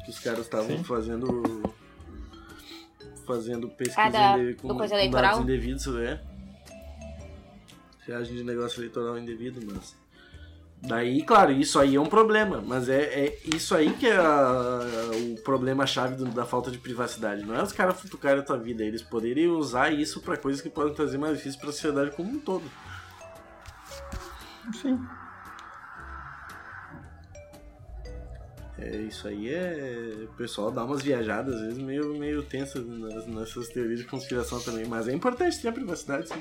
[0.05, 1.63] Que os caras estavam fazendo
[3.27, 5.23] fazendo pesquisa da- inde- do coisa com eleitoral?
[5.33, 6.21] dados indevidos, é.
[8.07, 9.95] Viagem de negócio eleitoral indevido, mas
[10.83, 14.81] daí, claro, isso aí é um problema, mas é, é isso aí que é a-
[15.33, 17.45] o problema chave do- da falta de privacidade.
[17.45, 20.61] Não é os caras futucarem a tua vida, é eles poderem usar isso pra coisas
[20.62, 22.71] que podem trazer malefícios pra sociedade como um todo.
[24.81, 24.99] Sim.
[28.81, 30.25] É, isso aí é.
[30.25, 34.61] O pessoal dá umas viajadas, às vezes, meio, meio tensas nas- nessas teorias de conspiração
[34.61, 34.87] também.
[34.87, 36.41] Mas é importante ter a privacidade, sim.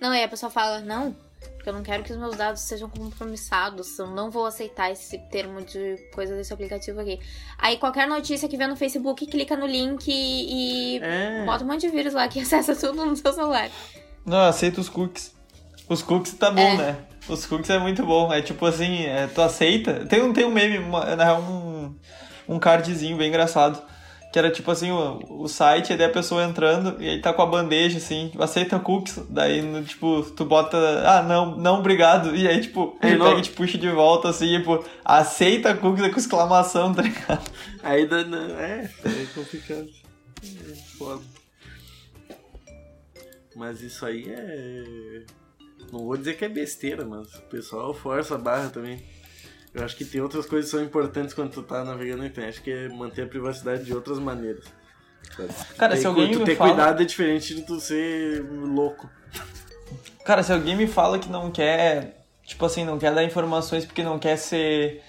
[0.00, 1.14] Não, aí a pessoa fala, não,
[1.56, 5.18] porque eu não quero que os meus dados sejam compromissados, eu não vou aceitar esse
[5.30, 7.18] termo de coisa desse aplicativo aqui.
[7.58, 11.44] Aí qualquer notícia que vê no Facebook, clica no link e, e É.
[11.44, 13.68] bota um monte de vírus lá que acessa tudo no seu celular.
[14.24, 15.34] Não, aceita os cookies.
[15.88, 16.76] Os cookies tá bom, É.
[16.76, 16.96] né?
[17.28, 18.32] Os cookies é muito bom.
[18.32, 20.06] É tipo assim, é, tu aceita.
[20.06, 21.94] Tem um, tem um meme, uma- na real, um,
[22.48, 23.82] um cardzinho bem engraçado.
[24.32, 27.32] Que era tipo assim, o, o site, e daí a pessoa entrando, e aí tá
[27.32, 29.18] com a bandeja, assim, aceita cookies.
[29.30, 30.76] Daí, no, tipo, tu bota,
[31.08, 32.34] ah, não, não, obrigado.
[32.36, 36.12] E aí, tipo, ele não- pega e te puxa de volta, assim, tipo, aceita cookies
[36.12, 37.50] com exclamação, tá ligado?
[37.82, 38.22] Aí dá.
[38.24, 39.86] dá- É, é complicado.
[40.42, 41.22] É foda.
[43.54, 45.22] Mas isso aí é.
[45.92, 49.00] Não vou dizer que é besteira, mas o pessoal força a barra também.
[49.76, 52.62] Eu acho que tem outras coisas que são importantes quando tu tá navegando na internet,
[52.62, 54.64] que é manter a privacidade de outras maneiras.
[55.36, 55.52] sabe?
[55.76, 59.08] Cara, se alguém tu me ter fala- cuidado é diferente de tu ser louco.
[60.24, 64.02] Cara, se alguém me fala que não quer, tipo assim, não quer dar informações porque
[64.02, 65.02] não quer ser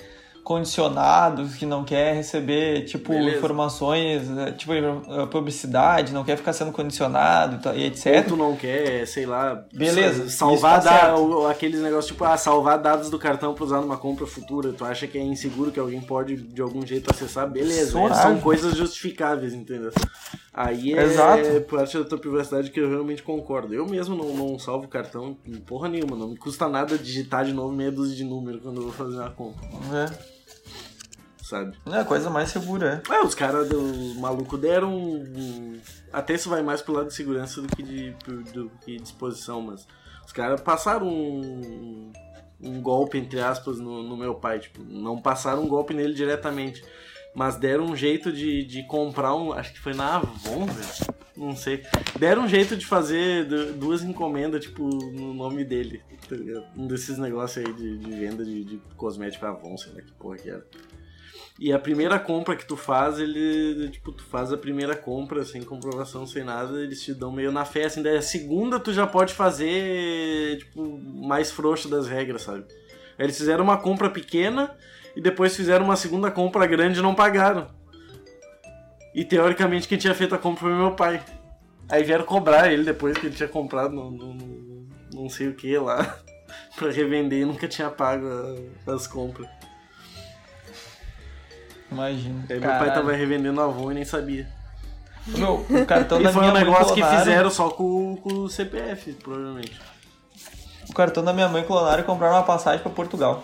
[0.47, 3.38] condicionado, que não quer receber, tipo, Beleza.
[3.38, 8.25] informações, eh, tipo, eh, publicidade, não quer ficar sendo condicionado e tal, e Ou etc.
[8.25, 12.77] tu não quer, sei lá, Beleza, sa- salvar tá da- aqueles negócios tipo, ah, salvar
[12.79, 14.71] dados do cartão pra usar numa compra futura.
[14.71, 17.49] Tu acha que é inseguro que alguém pode de algum jeito acessar?
[17.49, 19.91] Beleza, é, são coisas justificáveis, entendeu?
[20.53, 21.62] Aí é Exato.
[21.69, 23.73] parte da tua privacidade que eu realmente concordo.
[23.73, 27.73] Eu mesmo não, não salvo cartão porra nenhuma, não me custa nada digitar de novo
[27.75, 29.62] meia dúzia de número quando eu vou fazer uma compra,
[29.93, 30.37] É.
[31.49, 31.77] sabe?
[31.88, 33.13] É a coisa mais segura, é.
[33.15, 34.95] É, os caras, os malucos deram.
[34.95, 35.79] um-
[36.12, 38.12] Até isso vai mais pro lado de segurança do que de,
[38.53, 39.88] do que disposição, mas
[40.25, 42.12] os caras passaram um,
[42.62, 44.60] um golpe, entre aspas, no, no meu pai.
[44.60, 46.83] Tipo, não passaram um golpe nele diretamente,
[47.36, 49.51] mas deram um jeito de, de comprar um.
[49.53, 51.17] Acho que foi na Avon, velho.
[51.36, 51.83] Não sei.
[52.17, 56.01] Deram um jeito de fazer du- duas encomendas, tipo, no nome dele.
[56.27, 56.36] tá?
[56.75, 60.38] Um desses negócios aí de, de venda de, de cosmético Avon, sei lá que porra
[60.38, 60.65] que era.
[61.60, 65.63] E a primeira compra que tu faz, ele, tipo, tu faz a primeira compra sem
[65.63, 69.08] comprovação, sem nada, eles te dão meio na fé, assim, daí a segunda tu já
[69.08, 72.63] pode fazer, tipo, mais frouxo das regras, sabe?
[73.17, 74.70] Eles fizeram uma compra pequena
[75.15, 77.67] e depois fizeram uma segunda compra grande e não pagaram.
[79.15, 81.24] E teoricamente quem tinha feito a compra foi meu pai.
[81.89, 85.56] Aí vieram cobrar ele depois que ele tinha comprado no, no- no- não sei o
[85.56, 86.20] que lá
[86.78, 88.28] pra revender e nunca tinha pago
[88.86, 89.48] as compras.
[91.91, 92.45] Imagina.
[92.50, 94.47] Aí meu pai tava revendendo Avon e nem sabia.
[95.28, 98.15] Meu, o cartão E da foi minha um mãe negócio que clonaram- fizeram só com,
[98.17, 99.80] com o CPF, provavelmente.
[100.89, 103.43] O cartão da minha mãe clonaram e compraram uma passagem pra Portugal.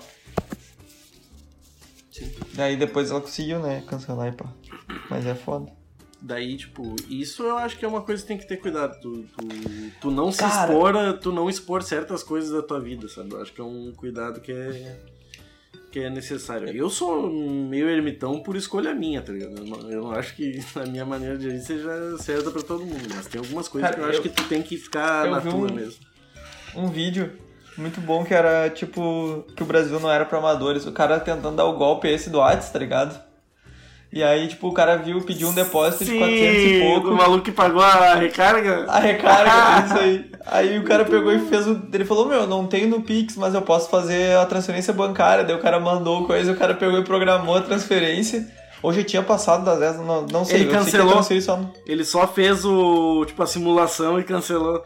[2.12, 2.32] Sim.
[2.53, 4.45] Daí depois ela conseguiu, né, cancelar e pá.
[5.10, 5.71] Mas é foda.
[6.21, 8.97] Daí, tipo, isso eu acho que é uma coisa que tem que ter cuidado.
[9.01, 9.47] Tu, tu,
[9.99, 10.71] tu não se Cara.
[10.71, 13.34] expor, tu não expor certas coisas da tua vida, sabe?
[13.34, 15.01] Eu acho que é um cuidado que é
[15.93, 16.67] que é necessário.
[16.75, 19.56] Eu sou meio ermitão por escolha minha, tá ligado?
[19.91, 23.27] Eu não, acho que a minha maneira de agir seja certa pra todo mundo, mas
[23.27, 25.53] tem algumas coisas Cara, que eu, acho eu- que tu tem que ficar na tua
[25.53, 25.99] um- mesmo.
[26.75, 27.32] Um vídeo
[27.77, 30.88] muito bom que era tipo que o Brasil não era pra amadores.
[30.88, 33.21] O cara tentando dar o golpe esse do Whats, tá ligado?
[34.13, 37.10] E aí, tipo, o cara viu, pediu um depósito de 400 e pouco.
[37.10, 38.86] o maluco que pagou a recarga.
[38.88, 39.52] A recarga,
[39.88, 40.32] isso aí.
[40.45, 41.82] Aí o cara pegou e fez o.
[41.91, 45.43] Ele falou: Meu, não tenho no Pix, mas eu posso fazer a transferência bancária.
[45.43, 48.47] Daí o cara mandou coisa, o cara pegou e programou a transferência.
[48.84, 50.58] Hoje tinha passado das 10, não, não sei.
[50.58, 51.08] Ele eu sei cancelou?
[51.08, 51.60] eu transferi só.
[51.88, 54.84] Ele só fez o tipo a simulação e cancelou.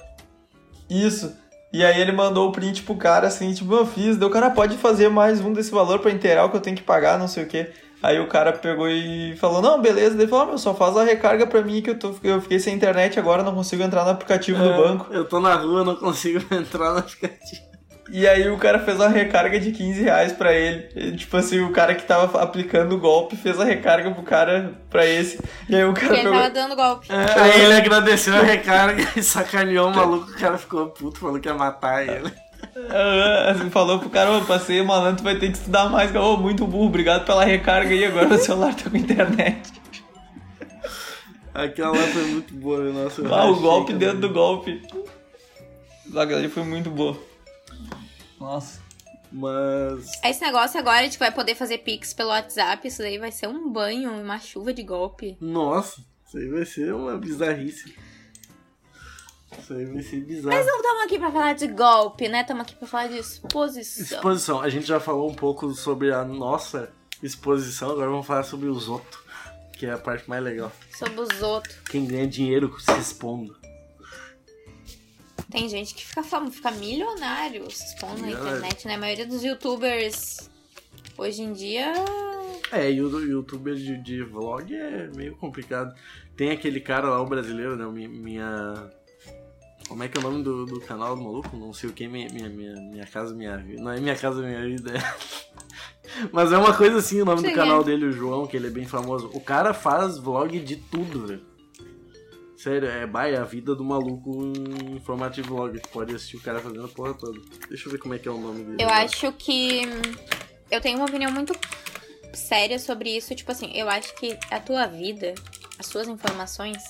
[0.89, 1.35] Isso.
[1.73, 4.15] E aí ele mandou o print pro cara assim, tipo, eu fiz.
[4.15, 6.77] Daí o cara pode fazer mais um desse valor pra inteirar o que eu tenho
[6.77, 7.71] que pagar, não sei o quê.
[8.07, 10.15] Aí o cara pegou e falou, não, beleza.
[10.15, 12.57] Ele falou, ah, meu, só faz a recarga pra mim que eu, tô, eu fiquei
[12.57, 15.07] sem internet agora, não consigo entrar no aplicativo do É, banco.
[15.11, 17.67] Eu tô na rua, não consigo entrar no aplicativo.
[18.09, 20.87] E aí o cara fez uma recarga de 15 reais pra ele.
[20.95, 24.71] E, tipo assim, o cara que tava aplicando o golpe fez a recarga pro cara,
[24.89, 25.37] pra esse.
[25.67, 26.39] E aí o cara Porque ele pegou...
[26.39, 27.07] tava dando golpe.
[27.11, 31.41] É, aí ele agradeceu a recarga e sacaneou o maluco, o cara ficou puto, falou
[31.41, 32.31] que ia matar ele.
[33.71, 36.13] Falou pro cara, ô, passei, malandro, tu vai ter que estudar mais.
[36.15, 39.73] Ô, muito burro, obrigado pela recarga aí, agora o celular tá com internet.
[41.53, 43.03] Aquela lá foi muito boa, né?
[43.03, 43.27] nossa.
[43.27, 44.81] Ah, o golpe dentro do golpe.
[46.15, 47.17] Aquela ali foi muito boa.
[48.39, 48.79] Nossa.
[49.31, 50.11] Mas.
[50.23, 53.47] Esse negócio agora de que vai poder fazer pix pelo WhatsApp, isso daí vai ser
[53.47, 55.35] um banho, uma chuva de golpe.
[55.41, 57.95] Nossa, isso aí vai ser uma bizarrice.
[59.67, 60.55] Isso aí vai ser bizarro.
[60.55, 62.39] Mas não estamos aqui pra falar de golpe, né?
[62.39, 64.17] Estamos aqui pra falar de exposição.
[64.17, 64.61] Exposição.
[64.61, 66.89] A gente já falou um pouco sobre a nossa
[67.21, 69.21] exposição, agora vamos falar sobre os outros,
[69.73, 70.71] que é a parte mais legal.
[70.97, 71.75] Sobre os outros.
[71.89, 73.57] Quem ganha dinheiro se expondo.
[75.51, 78.95] Tem gente que fica famoso, fica milionário se expondo na internet, né?
[78.95, 80.49] A maioria dos youtubers
[81.17, 81.91] hoje em dia.
[82.71, 85.93] É, e o youtuber de, de vlog é meio complicado.
[86.37, 87.85] Tem aquele cara lá, o brasileiro, né?
[88.07, 88.95] Minha.
[89.87, 91.55] Como é que é o nome do, do canal do maluco?
[91.55, 93.81] Não sei o que, minha, minha, minha, minha casa, minha vida.
[93.81, 94.91] Não é minha casa, minha vida.
[94.97, 95.47] é.
[96.31, 98.69] Mas é uma coisa assim o nome do canal dele, o João, que ele é
[98.71, 99.29] bem famoso.
[99.33, 101.45] O cara faz vlog de tudo, velho.
[102.57, 104.51] Sério, é, bah, é a vida do maluco
[104.91, 105.79] em formato de vlog.
[105.79, 107.39] Tu pode assistir o cara fazendo a porra toda.
[107.69, 108.77] Deixa eu ver como é que é o nome dele.
[108.79, 109.05] Eu agora.
[109.05, 109.83] acho que.
[110.71, 111.53] Eu tenho uma opinião muito
[112.33, 113.35] séria sobre isso.
[113.35, 115.35] Tipo assim, eu acho que a tua vida,
[115.77, 116.83] as suas informações,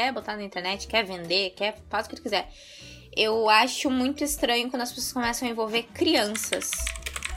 [0.00, 1.76] quer botar na internet, quer vender, quer.
[1.90, 2.48] faz o que tu quiser.
[3.14, 6.70] Eu acho muito estranho quando as pessoas começam a envolver crianças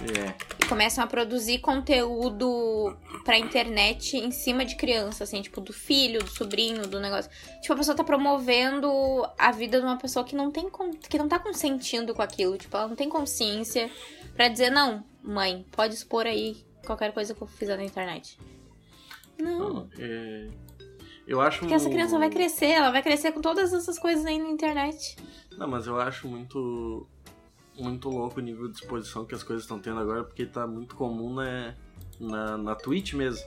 [0.02, 0.34] É.
[0.63, 2.95] e começam a produzir conteúdo
[3.26, 7.30] pra internet em cima de criança, assim, tipo, do filho, do sobrinho, do negócio.
[7.62, 8.89] Tipo, a pessoa tá promovendo
[9.38, 10.69] a vida de uma pessoa que não tem
[11.10, 13.89] que não tá consentindo com aquilo, tipo, ela não tem consciência
[14.36, 18.38] pra dizer, não, mãe, pode expor aí qualquer coisa que eu fizer na internet.
[19.38, 19.60] Não.
[19.60, 20.47] Não, é...
[21.27, 21.59] Eu acho.
[21.59, 25.15] Porque essa criança vai crescer, ela vai crescer com todas essas coisas aí na internet.
[25.57, 27.07] Não, mas eu acho muito.
[27.79, 30.95] Muito louco o nível de exposição que as coisas estão tendo agora, porque tá muito
[30.95, 31.73] comum na,
[32.19, 33.43] na, na Twitch mesmo.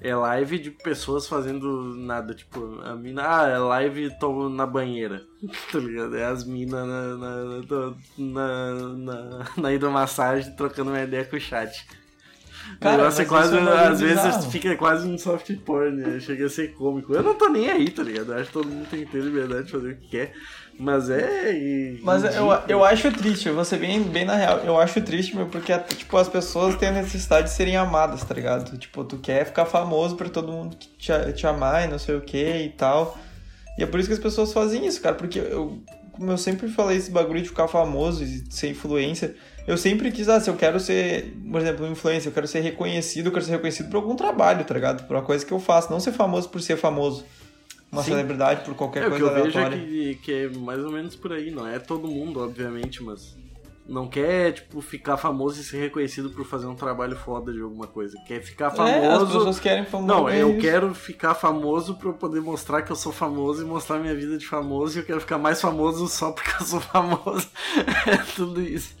[0.00, 5.26] É live de pessoas fazendo nada, tipo, a mina, ah, é live tô na banheira,
[5.70, 6.16] tá ligado?
[6.16, 11.86] É as minas na, na, na, na, na hidromassagem trocando uma ideia com o chat.
[12.78, 16.20] Cara, o negócio é quase, é bagulho às vezes fica quase um soft porn, né?
[16.20, 17.12] Chega a ser cômico.
[17.14, 18.32] Eu não tô nem aí, tá ligado?
[18.32, 20.32] Eu acho que todo mundo tem que ter liberdade de fazer o que quer.
[20.78, 21.52] Mas é.
[21.52, 24.58] e- Mas eu, eu acho triste, eu vou ser bem, bem na real.
[24.60, 28.34] Eu acho triste, meu, porque tipo, as pessoas têm a necessidade de serem amadas, tá
[28.34, 28.78] ligado?
[28.78, 32.20] Tipo, tu quer ficar famoso pra todo mundo te, te amar e não sei o
[32.22, 33.18] que e tal.
[33.78, 35.14] E é por isso que as pessoas fazem isso, cara.
[35.14, 39.34] Porque eu, como eu sempre falei esse bagulho de ficar famoso e ser influência,
[39.66, 42.60] eu sempre quis, ah, se eu quero ser, por exemplo, um influencer, eu quero ser
[42.60, 45.06] reconhecido, eu quero ser reconhecido por algum trabalho, tá ligado?
[45.06, 47.24] Por uma coisa que eu faço, não ser famoso por ser famoso.
[47.92, 48.10] Uma Sim.
[48.12, 50.92] celebridade por qualquer É, o que coisa eu vejo é que, que é mais ou
[50.92, 53.36] menos por aí, não é todo mundo, obviamente, mas
[53.88, 57.88] não quer, tipo, ficar famoso e ser reconhecido por fazer um trabalho foda de alguma
[57.88, 58.16] coisa.
[58.28, 59.26] Quer ficar É, as famoso.
[59.26, 60.06] pessoas querem famoso.
[60.06, 60.60] Não, é eu isso.
[60.60, 64.38] quero ficar famoso pra eu poder mostrar que eu sou famoso e mostrar minha vida
[64.38, 67.48] de famoso e eu quero ficar mais famoso só porque eu sou famoso.
[68.06, 68.94] é tudo isso.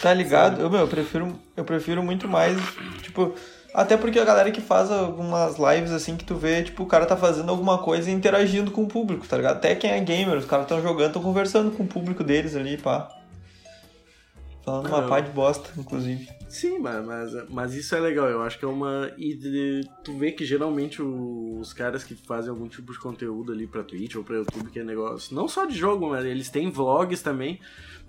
[0.00, 0.60] Tá ligado?
[0.60, 2.56] Eu, meu, eu prefiro, eu prefiro muito mais,
[3.02, 3.34] tipo,
[3.74, 7.04] até porque a galera que faz algumas lives assim que tu vê, tipo, o cara
[7.06, 9.56] tá fazendo alguma coisa e interagindo com o público, tá ligado?
[9.56, 12.76] Até quem é gamer, os caras tão jogando, tão conversando com o público deles ali,
[12.76, 13.08] pá.
[14.64, 15.08] Falando uma Não.
[15.08, 16.28] pá de bosta, inclusive.
[16.48, 18.28] Sim, mas, mas, mas isso é legal.
[18.28, 19.10] Eu acho que é uma.
[19.16, 23.82] E tu vê que geralmente os caras que fazem algum tipo de conteúdo ali pra
[23.82, 25.34] Twitch ou pra YouTube, que é negócio.
[25.34, 27.58] Não só de jogo, mas eles têm vlogs também.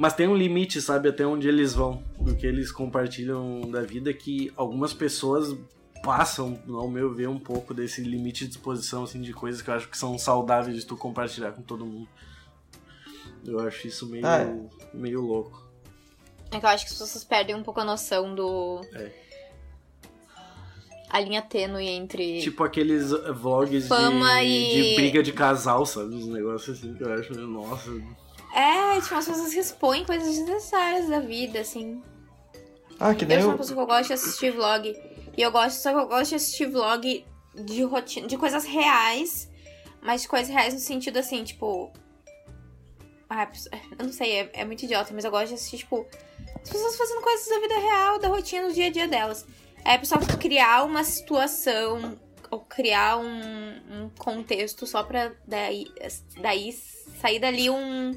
[0.01, 2.01] Mas tem um limite, sabe, até onde eles vão.
[2.19, 5.55] Do que eles compartilham da vida que algumas pessoas
[6.01, 9.75] passam, ao meu ver, um pouco desse limite de exposição, assim, de coisas que eu
[9.75, 12.09] acho que são saudáveis de tu compartilhar com todo mundo.
[13.45, 14.57] Eu acho isso meio, Ah, é.
[14.91, 15.69] meio louco.
[16.49, 18.81] É que eu acho que as pessoas perdem um pouco a noção do.
[18.95, 19.11] É.
[21.11, 22.41] A linha tênue entre.
[22.41, 26.15] Tipo aqueles vlogs Fama de, e- de briga de casal, sabe?
[26.15, 27.91] Uns negócios assim que eu acho, nossa.
[28.53, 32.01] É, tipo, as pessoas expõem coisas desnecessárias da vida, assim.
[32.99, 34.95] Ah, que nem Eu sou uma pessoa que eu gosto de assistir vlog.
[35.37, 39.49] E eu gosto, só que eu gosto de assistir vlog de rotina, de coisas reais,
[40.01, 41.91] mas de coisas reais no sentido assim, tipo.
[43.29, 43.49] Ah,
[43.97, 46.05] eu não sei, é, é muito idiota, mas eu gosto de assistir, tipo,
[46.61, 49.45] as pessoas fazendo coisas da vida real, da rotina, do dia a dia delas.
[49.85, 52.19] Aí a pessoa criar uma situação
[52.51, 55.87] ou criar um, um contexto só pra daí,
[56.41, 56.73] daí
[57.21, 58.11] sair dali um,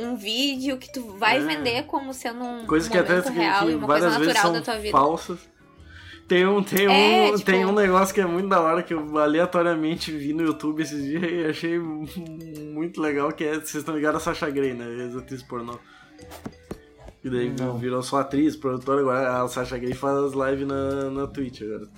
[0.00, 1.40] um vídeo que tu vai É.
[1.40, 4.52] vender como sendo um Coisas que momento até real que e uma coisa natural são
[4.52, 4.92] da tua vida.
[4.92, 5.38] falsas.
[6.28, 8.94] Tem um, tem, um, É, tipo- tem um negócio que é muito da hora que
[8.94, 13.96] eu aleatoriamente vi no YouTube esses dias e achei muito legal, que é, vocês estão
[13.96, 14.86] ligados a Sasha Grey, né?
[15.06, 15.76] Ex-atriz pornô.
[17.24, 17.76] E daí Não.
[17.78, 21.88] virou só atriz, produtora, agora a Sasha Grey faz live na, na Twitch agora.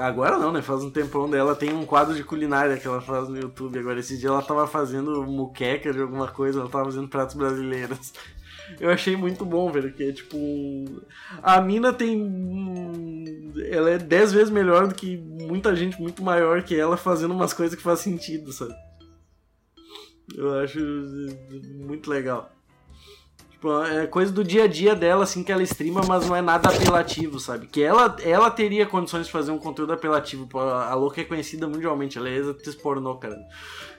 [0.00, 0.62] Agora não, né?
[0.62, 1.54] Faz um tempão dela.
[1.54, 3.78] Tem um quadro de culinária que ela faz no YouTube.
[3.78, 8.12] Agora, esse dia ela tava fazendo muqueca de alguma coisa, ela tava fazendo pratos brasileiros.
[8.80, 10.36] Eu achei muito bom, velho, que é tipo.
[11.42, 13.52] A mina tem.
[13.70, 17.52] Ela é 10 vezes melhor do que muita gente muito maior que ela fazendo umas
[17.52, 18.74] coisas que faz sentido, sabe?
[20.34, 20.80] Eu acho
[21.74, 22.53] muito legal.
[23.64, 26.42] Tipo, é coisa do dia a dia dela, assim, que ela streama, mas não é
[26.42, 27.66] nada apelativo, sabe?
[27.66, 30.46] Que ela, ela teria condições de fazer um conteúdo apelativo.
[30.58, 33.38] A louca é conhecida mundialmente, ela é ex-atriz pornô, cara.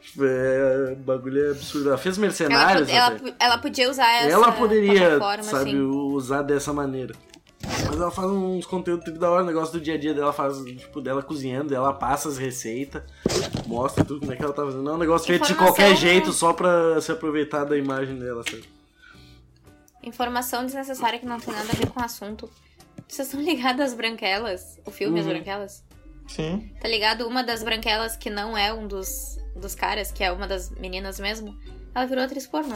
[0.02, 1.90] Tipo, é, o bagulho é absurdo.
[1.90, 5.82] Ela fez Ela, Mercenários, ela, po- ela podia usar essa Ela poderia, sabe, assim.
[5.82, 7.16] usar dessa maneira.
[7.88, 10.64] Mas ela faz uns conteúdos tudo da hora, negócio do dia a dia dela, faz,
[10.64, 13.02] tipo, dela cozinhando, ela passa as receitas,
[13.66, 14.84] mostra tudo como é que ela tá fazendo.
[14.84, 16.34] Não é um negócio feito de qualquer jeito, né?
[16.34, 18.75] só pra se aproveitar da imagem dela, sabe?
[20.06, 22.50] Informação desnecessária que não tem nada a ver com o assunto.
[23.08, 24.80] Vocês estão ligados às branquelas?
[24.86, 25.34] O filme As Uhum.
[25.34, 25.84] Branquelas?
[26.28, 26.72] Sim.
[26.80, 27.28] Tá ligado?
[27.28, 31.20] Uma das branquelas que não é um dos, dos caras, que é uma das meninas
[31.20, 31.56] mesmo,
[31.94, 32.74] ela virou atriz pornô.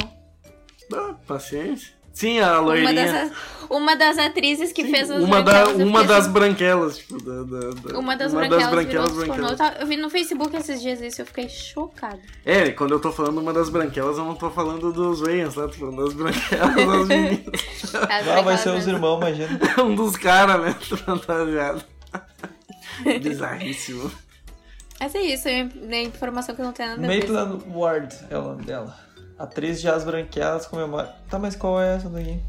[0.93, 1.93] Ah, paciência.
[2.13, 2.93] Sim, a Uma loirinha.
[3.13, 3.32] das,
[3.69, 7.43] uma das atrizes que Sim, fez as uma, da, uma das assim, branquelas, tipo, da,
[7.43, 9.10] da- da- Uma das uma branquelas, das branquelas.
[9.12, 9.15] Eu,
[9.58, 9.82] branquelas.
[9.82, 12.19] eu vi no Facebook esses dias isso e eu fiquei chocada.
[12.45, 15.67] É, quando eu tô falando uma das branquelas, eu não tô falando dos Wayans, tá?
[15.67, 17.95] Tô falando das branquelas, das meninas.
[18.10, 19.60] As Ah, vai ser os irmãos, imagina.
[19.84, 20.76] um dos caras, né?
[21.06, 21.84] Fantasiado.
[23.22, 24.12] Bizarríssimo.
[25.00, 27.08] Mas é isso, é informação que não tem nada a ver.
[27.08, 28.98] Maitland Ward é o nome dela.
[29.39, 31.15] Atriz de As Branquelas comemora.
[31.30, 32.39] Tá, mas qual é essa daqui?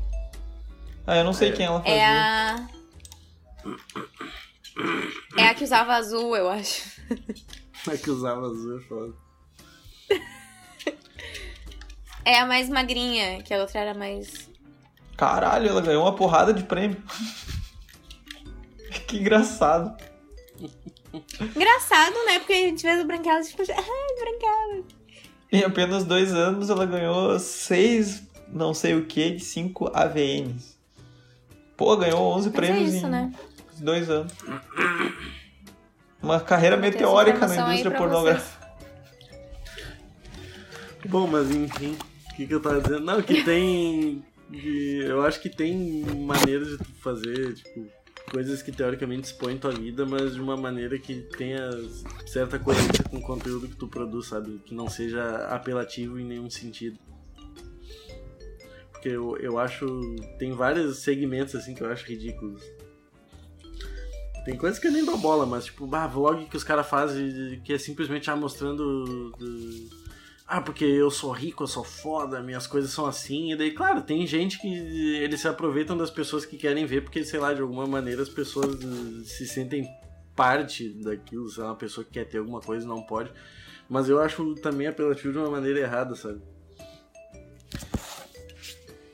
[1.07, 1.53] Ah, eu não sei É.
[1.53, 1.95] quem ela fazia.
[1.95, 2.69] É a.
[5.39, 6.91] É a que usava azul, eu acho.
[7.91, 9.15] É que usava azul, é foda.
[12.27, 14.51] É a mais magrinha, que a outra era mais.
[15.17, 17.03] Caralho, ela ganhou uma porrada de prêmio.
[19.09, 19.97] que engraçado.
[21.57, 22.39] Engraçado, né?
[22.41, 24.85] Porque a gente vê o Branquelas tipo, ai, Branquelas.
[25.53, 30.79] Em apenas dois anos ela ganhou seis, não sei o que, de cinco AVNs.
[31.77, 33.33] Pô, ganhou 11 Mas é prêmios isso, em né?
[33.79, 34.33] dois anos.
[36.23, 38.61] Uma carreira meteórica na indústria pornográfica.
[41.07, 41.97] Bom, mas enfim,
[42.31, 43.01] o que, que eu tava dizendo?
[43.05, 44.23] Não, que tem.
[44.51, 47.87] de- eu acho que tem maneiras de tu fazer, tipo,
[48.31, 51.69] coisas que teoricamente expõem tua vida, mas de uma maneira que tenha
[52.27, 54.61] certa coerência com o conteúdo que tu produz, sabe?
[54.65, 56.99] Que não seja apelativo em nenhum sentido.
[58.93, 59.87] Porque eu, eu acho.
[60.39, 62.63] Tem vários segmentos assim que eu acho ridículos.
[64.45, 67.61] Tem coisas que eu nem dou bola, mas tipo, bah, vlog que os caras fazem
[67.63, 69.35] que é simplesmente ah, mostrando.
[69.41, 70.00] uh,
[70.53, 73.53] ah, porque eu sou rico, eu sou foda, minhas coisas são assim.
[73.53, 74.67] E daí, claro, tem gente que
[75.23, 78.29] eles se aproveitam das pessoas que querem ver, porque, sei lá, de alguma maneira as
[78.29, 79.89] pessoas uh, se sentem
[80.35, 83.31] parte daquilo, sei lá, uma pessoa que quer ter alguma coisa não pode.
[83.89, 86.43] Mas eu acho também apelativo de uma maneira errada, sabe?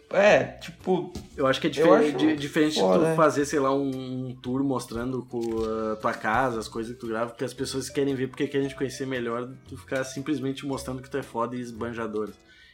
[0.08, 3.14] É, tipo, Eu acho que é acho di- diferente de foda, tu né?
[3.14, 5.40] fazer, sei lá, um, tour mostrando com
[5.92, 8.66] a tua casa, as coisas que tu grava, porque as pessoas querem ver porque querem
[8.66, 12.30] te conhecer melhor, tu ficar simplesmente mostrando que tu é foda e esbanjador.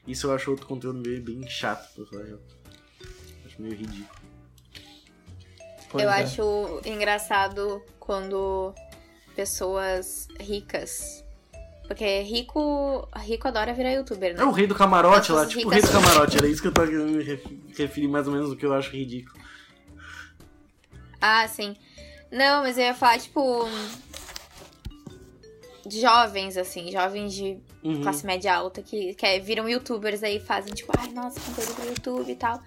[0.07, 2.39] Isso eu acho outro conteúdo meio bem chato, pra falar.
[3.45, 4.09] Acho meio ridículo.
[5.91, 6.23] pois eu é.
[6.23, 8.73] acho engraçado quando
[9.35, 11.22] pessoas ricas.
[11.95, 14.43] Porque rico, rico adora virar youtuber, né?
[14.43, 16.73] É o rei do camarote lá, tipo o rei do camarote, era isso que eu
[16.73, 19.39] tava querendo me ref- referir mais ou menos do que eu acho ridículo.
[21.21, 21.77] Ah, sim.
[22.31, 23.67] Não, mas eu ia falar, tipo.
[25.87, 28.01] de Jovens, assim, jovens de Uhum.
[28.03, 31.85] classe média alta que, que é- viram youtubers aí fazem, tipo, ai, nossa, conteúdo pro
[31.87, 32.63] YouTube e tal.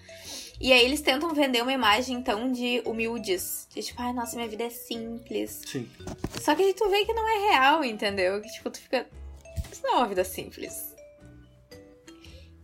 [0.59, 3.67] E aí eles tentam vender uma imagem, então, de humildes.
[3.73, 5.61] De tipo, ai, nossa, minha vida é simples.
[5.65, 5.89] Sim.
[6.41, 8.41] Só que tu vê que não é real, entendeu?
[8.41, 9.05] Que tipo, tu fica.
[9.71, 10.95] Isso não é uma vida simples.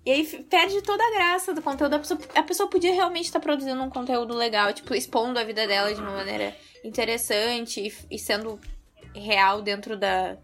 [0.05, 1.95] E aí perde toda a graça do conteúdo.
[1.95, 5.67] A pessoa, a pessoa podia realmente estar produzindo um conteúdo legal, tipo, expondo a vida
[5.67, 8.59] dela de uma maneira interessante e, e sendo
[9.13, 10.37] real dentro da.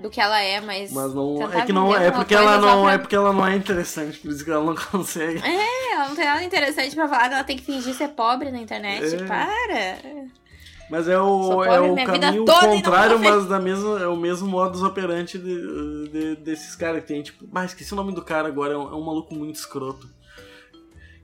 [0.00, 0.92] Do que ela é, mas.
[0.92, 1.42] Mas não.
[1.52, 1.94] É que não.
[1.94, 2.82] É porque ela não.
[2.84, 5.40] pra- É porque ela não é interessante, por isso que ela não consegue.
[5.44, 8.58] É, ela não tem nada interessante pra falar, ela tem que fingir ser pobre na
[8.58, 9.14] internet.
[9.14, 9.24] É.
[9.26, 10.30] Para!
[10.90, 15.38] Mas é o, é o caminho contrário, mas da mesma, é o mesmo modus operandi
[15.38, 18.76] de, de- desses caras que tem, tipo, ah, esqueci o nome do cara agora, é
[18.76, 20.06] um, é um maluco muito escroto.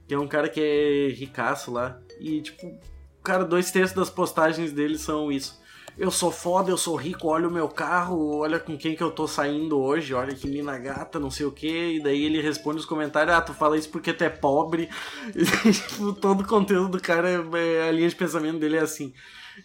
[0.07, 1.99] Que é um cara que é ricaço lá.
[2.19, 5.61] E, tipo, o cara, dois terços das postagens dele são isso.
[5.99, 9.11] Eu sou foda, eu sou rico, olha o meu carro, olha com quem que eu
[9.11, 11.97] tô saindo hoje, olha que mina gata, não sei o que.
[11.97, 14.89] E daí ele responde os comentários, ah, tu fala isso porque tu é pobre.
[15.35, 18.81] E, tipo, todo o conteúdo do cara, é- é- a linha de pensamento dele é
[18.81, 19.13] assim.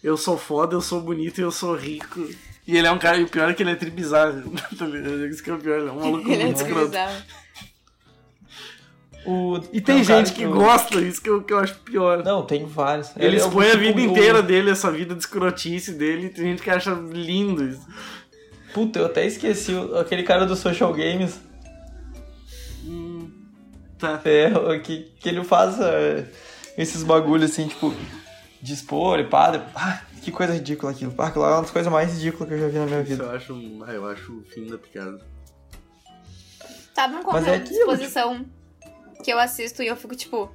[0.02, 2.28] Eu sou foda, eu sou bonito e eu sou rico.
[2.66, 4.42] E ele é um cara, e o pior é que ele é tri bizarro.
[4.76, 5.26] tá ligado?
[5.28, 6.90] Isso que é o pior, ele é um maluco Ele é escroto.
[9.26, 12.22] O, E tem cara gente que eu- gosta, isso que eu, que eu acho pior.
[12.22, 13.10] Não, tem vários.
[13.16, 16.26] Ele é o- expõe a tipo, vida o- inteira dele, essa vida de escrotice dele,
[16.26, 17.86] e tem gente que acha lindo isso.
[18.74, 21.40] Puta, eu até esqueci o- aquele cara do Social Games.
[22.84, 23.30] Hum,
[23.98, 24.20] tá.
[24.24, 26.26] É, o que, que ele faz é,
[26.76, 27.94] esses bagulhos assim, tipo,
[28.60, 29.52] de expor e pá.
[29.52, 31.14] de- Ah, que coisa ridícula aquilo.
[31.16, 33.00] Ah, aquilo lá é uma das coisas mais ridículas que eu já vi na minha
[33.00, 33.24] Isso vida.
[33.24, 35.18] eu acho, ah, eu acho o fim da picada.
[36.96, 38.46] Um conteúdo é de aquilo, exposição
[39.24, 40.54] que eu assisto e eu fico tipo.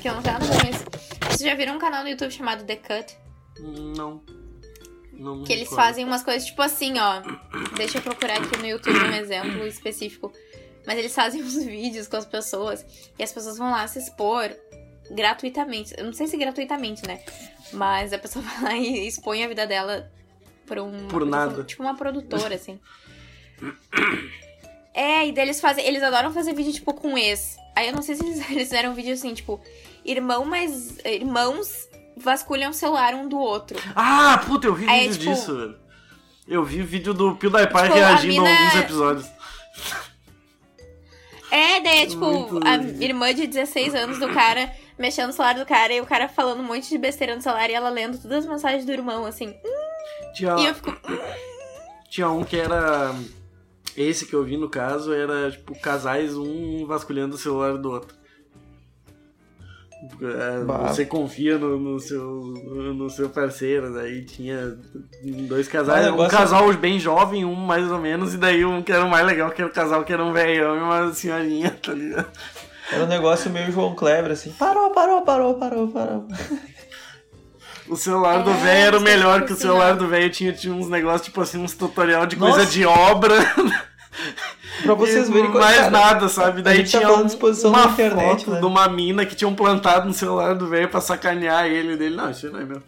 [0.00, 0.84] Que eu não tenho nada com isso.
[1.30, 3.16] Vocês já viram um canal no YouTube chamado The Cut?
[3.58, 4.22] Não.
[5.12, 5.82] Não Que eles recordo.
[5.82, 7.22] fazem umas coisas tipo assim, ó.
[7.76, 10.32] Deixa eu procurar aqui no YouTube um exemplo específico.
[10.86, 12.84] Mas eles fazem uns vídeos com as pessoas
[13.18, 14.54] e as pessoas vão lá se expor
[15.10, 15.94] gratuitamente.
[15.96, 17.20] Eu não sei se gratuitamente, né?
[17.72, 20.12] Mas a pessoa vai lá e expõe a vida dela
[20.66, 21.08] por um.
[21.08, 21.64] Por nada.
[21.64, 22.78] Tipo uma produtora, assim.
[24.94, 25.84] É, e daí eles fazem.
[25.84, 27.56] Eles adoram fazer vídeo, tipo, com ex.
[27.76, 29.60] Aí eu não sei se eles, eles fizeram um vídeo assim, tipo,
[30.04, 30.98] irmão, mas.
[31.04, 31.68] Irmãos
[32.16, 33.78] vasculham o celular um do outro.
[33.94, 35.78] Ah, puta, eu vi Aí é vídeo tipo- disso, velho.
[36.48, 39.26] Eu vi vídeo do PewDiePie Tipo, a reagindo mina- a alguns episódios.
[41.50, 43.02] É, daí é tipo Muito a ridículo.
[43.04, 46.60] irmã de 16 anos do cara mexendo no celular do cara e o cara falando
[46.60, 49.54] um monte de besteira no celular e ela lendo todas as mensagens do irmão, assim.
[50.34, 50.94] Tinha, E eu fico.
[52.10, 53.14] tinha um que era.
[54.00, 58.16] Esse que eu vi no caso era tipo casais, um vasculhando o celular do outro.
[60.22, 60.86] É, Bah.
[60.92, 64.78] você confia no, no seu, no seu parceiro, daí tinha
[65.48, 68.92] dois casais, um negócio- casal bem jovem, um mais ou menos, e daí um que
[68.92, 71.70] era o mais legal, que era o casal que era um velhão e uma senhorinha,
[71.82, 72.28] tá ligado?
[72.92, 74.52] Era um negócio meio João Kleber, assim.
[74.52, 76.28] Parou, parou, parou, parou, parou.
[77.88, 80.52] O celular do É, velho era o melhor, que que o celular do velho tinha,
[80.52, 82.52] tinha uns negócios, tipo assim, uns tutorial de Nossa.
[82.58, 83.34] coisa de obra.
[84.82, 86.62] Pra vocês e verem mais cara, nada, sabe?
[86.62, 88.60] Daí gente tá tinha um- de exposição uma na internet, foto né?
[88.60, 92.16] de uma mina que tinham plantado no celular do velho pra sacanear ele dele.
[92.16, 92.82] Não, isso aí não é meu.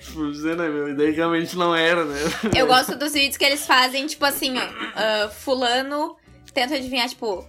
[0.00, 0.88] Tipo, Isso aí não é meu.
[0.88, 2.18] E daí realmente não era, né?
[2.56, 4.62] Eu gosto dos vídeos que eles fazem, tipo assim, ó.
[4.94, 6.16] ah, fulano
[6.54, 7.44] tenta adivinhar, tipo.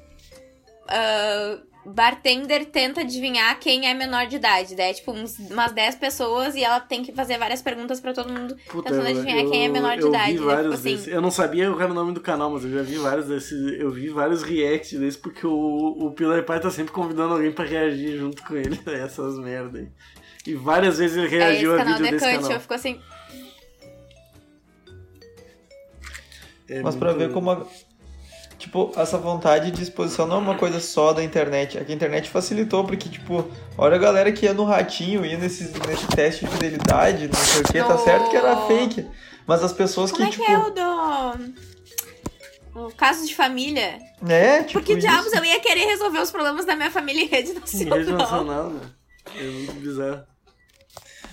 [0.90, 1.58] ah,
[1.94, 4.76] bartender tenta adivinhar quem é menor de idade.
[4.76, 8.14] Daí é tipo uns, umas 10 pessoas e ela tem que fazer várias perguntas pra
[8.14, 10.32] todo mundo Puta, tentando eu, adivinhar quem é menor de eu idade.
[10.34, 11.08] Vi Daí, vários tipo assim, desses.
[11.08, 13.80] Eu não sabia qual era o nome do canal, mas eu já vi vários desses.
[13.80, 17.66] Eu vi vários reacts desses porque o, o Pilar Pai tá sempre convidando alguém pra
[17.66, 19.88] reagir junto com ele a essas merda aí.
[20.46, 22.52] E várias vezes ele é reagiu a canal vídeo desse Decante, canal.
[22.58, 23.02] eu fico assim.
[26.70, 27.50] É Mas pra muito- ver como.
[27.52, 27.66] a-
[28.68, 31.78] Tipo, essa vontade de exposição não é uma coisa só da internet.
[31.78, 35.38] É que a internet facilitou, porque, tipo, olha a galera que ia no ratinho, ia
[35.38, 39.08] nesses, nesse teste de fidelidade, não sei o que, tá certo que era fake.
[39.48, 40.52] Mas as pessoas Como que, é que tipo.
[40.52, 40.70] é o
[42.76, 42.88] do.
[42.88, 44.00] O caso de família?
[44.28, 44.74] É, tipo.
[44.74, 45.08] Por que isso.
[45.08, 47.98] diabos eu ia querer resolver os problemas da minha família em rede Em nacional?
[47.98, 48.82] rede nacional, né?
[49.34, 50.24] É muito bizarro.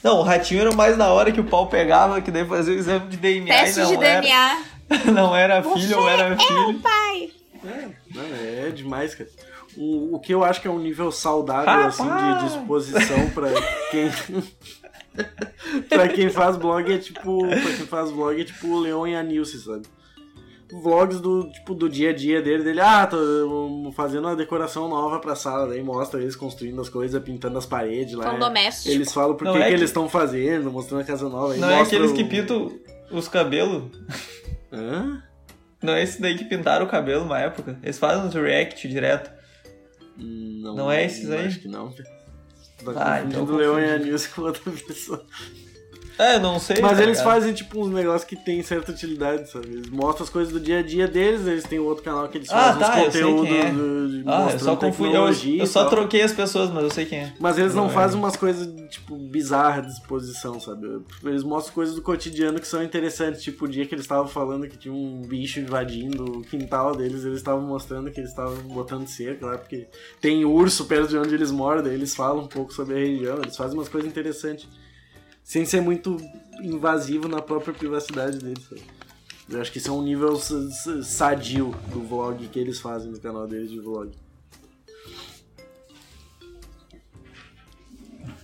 [0.04, 2.76] Não, o ratinho era mais na hora que o pau pegava, que daí fazia o
[2.76, 3.58] exame de DNA.
[3.64, 4.73] Teste e de era, DNA.
[5.12, 6.80] Não era filho ou era É o filho.
[6.80, 7.30] pai.
[7.66, 9.30] É, não, é demais, cara.
[9.76, 12.52] O, o que eu acho que é um nível saudável, assim, de, Rapaz!
[12.54, 13.48] exposição pra
[13.90, 14.10] quem.
[15.88, 17.46] pra quem faz blog é tipo.
[17.48, 19.82] Pra quem faz blog é tipo o Leon e a Nilce, sabe?
[20.72, 24.88] Vlogs do, tipo, do dia a dia dele, dele, ah, tô um, fazendo uma decoração
[24.88, 28.24] nova pra sala, daí mostra eles construindo as coisas, pintando as paredes lá.
[28.30, 28.92] Tão doméstico.
[28.92, 31.56] Eles falam por que, é que que- eles estão fazendo, mostrando a casa nova.
[31.56, 32.72] Não é aqueles o- que pintam
[33.10, 33.84] os cabelos?
[34.74, 35.22] Hã?
[35.82, 37.78] Não é esse daí que pintaram o cabelo uma época?
[37.82, 39.30] Eles fazem uns react direto.
[40.16, 41.46] Não, Não é esses aí?
[41.46, 41.90] Acho que não.
[41.90, 42.02] Tá
[42.96, 43.98] Ah, então confundindo o Leon e a.
[43.98, 45.24] Nilce com outra pessoa.
[46.18, 46.80] É, eu não sei.
[46.80, 47.24] Mas tá eles ligado?
[47.32, 49.66] fazem, tipo, uns negócios que tem certa utilidade, sabe?
[49.68, 52.48] Eles mostram as coisas do dia a dia deles, eles têm outro canal que eles
[52.50, 53.70] Ah, fazem tá, uns conteúdos é.
[53.72, 55.02] do- de- Ah, eu mostrando só confundi.
[55.08, 57.32] Eu, tecnologia eu só troquei as pessoas, mas eu sei quem é.
[57.40, 57.94] Mas eles não Não é.
[57.94, 60.86] fazem umas coisas, tipo, bizarras de exposição, sabe?
[61.24, 63.42] Eles mostram coisas do cotidiano que são interessantes.
[63.42, 67.24] Tipo, o dia que eles estavam falando que tinha um bicho invadindo o quintal deles,
[67.24, 69.86] eles estavam mostrando que eles estavam botando cerca lá, porque
[70.20, 73.38] tem urso perto de onde eles moram, daí eles falam um pouco sobre a região,
[73.42, 74.68] eles fazem umas coisas interessantes.
[75.44, 76.16] Sem ser muito
[76.62, 78.82] invasivo na própria privacidade deles, sabe?
[79.48, 80.36] Eu acho que isso é um nível
[81.02, 84.10] sadio do vlog que eles fazem no canal deles de vlog.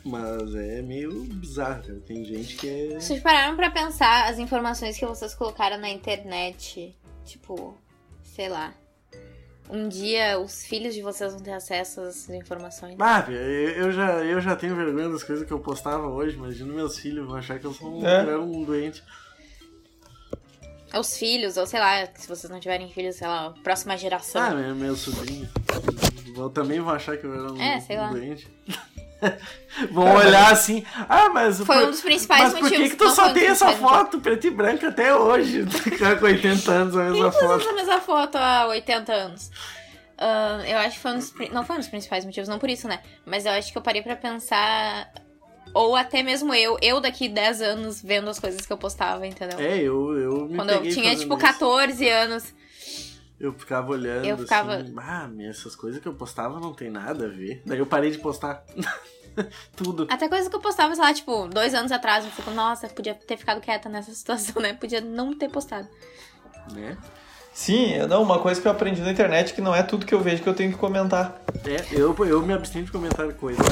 [0.05, 2.01] Mas é meio bizarro.
[2.01, 3.01] Tem gente que é.
[3.01, 6.95] Vocês pararam pra pensar as informações que vocês colocaram na internet?
[7.25, 7.75] Tipo,
[8.23, 8.75] sei lá.
[9.73, 12.97] Um dia os filhos de vocês vão ter acesso a essas informações.
[12.99, 13.37] Ah, eu
[13.87, 16.37] eu já, eu já tenho vergonha das coisas que eu postava hoje.
[16.37, 18.17] Imagina meus filhos vão achar que eu sou um, É.
[18.25, 19.03] eu era um doente.
[20.93, 24.43] Os filhos, ou sei lá, se vocês não tiverem filhos, sei lá, próxima geração.
[24.43, 25.49] Ah, meu, meu sobrinho.
[26.35, 28.11] Vão- Também vão achar que eu era um, É, sei um lá.
[28.11, 28.49] doente.
[29.91, 30.85] vão olhar assim.
[31.09, 31.59] Ah, mas.
[31.59, 32.85] Foi por- um dos principais Mas por motivos.
[32.85, 35.65] que, que tu só tem essa foto preto e branco até hoje?
[36.19, 37.61] Com 80 anos a mesma Quem foto.
[37.61, 39.51] essa mesma foto há 80 anos?
[40.19, 42.69] Ahn, eu acho que foi um dos, não foi um dos principais motivos, não por
[42.69, 43.01] isso, né?
[43.25, 45.11] Mas eu acho que eu parei pra pensar.
[45.73, 49.59] Ou até mesmo eu, eu daqui 10 anos vendo as coisas que eu postava, entendeu?
[49.59, 51.39] É, eu, eu me Quando eu tinha, tipo, isso.
[51.47, 52.45] 14 anos.
[53.41, 56.91] Eu ficava olhando Eu ficava- assim, ah, meu, essas coisas que eu postava não tem
[56.91, 57.63] nada a ver.
[57.65, 58.63] Daí eu parei de postar.
[59.75, 60.07] Tudo.
[60.11, 63.15] Até coisas que eu postava, sei lá, tipo, dois anos atrás, eu fico, nossa, podia
[63.15, 64.75] ter ficado quieta nessa situação, né?
[64.75, 65.89] Podia não ter postado.
[66.73, 66.99] Né?
[67.53, 70.15] Sim, não, uma coisa que eu aprendi na internet é que não é tudo que
[70.15, 71.41] eu vejo que eu tenho que comentar.
[71.65, 73.63] É, eu, eu me abstenho de comentar coisa.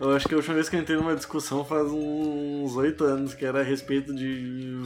[0.00, 3.34] Eu acho que a última vez que eu entrei numa discussão faz uns oito anos,
[3.34, 4.78] que era a respeito de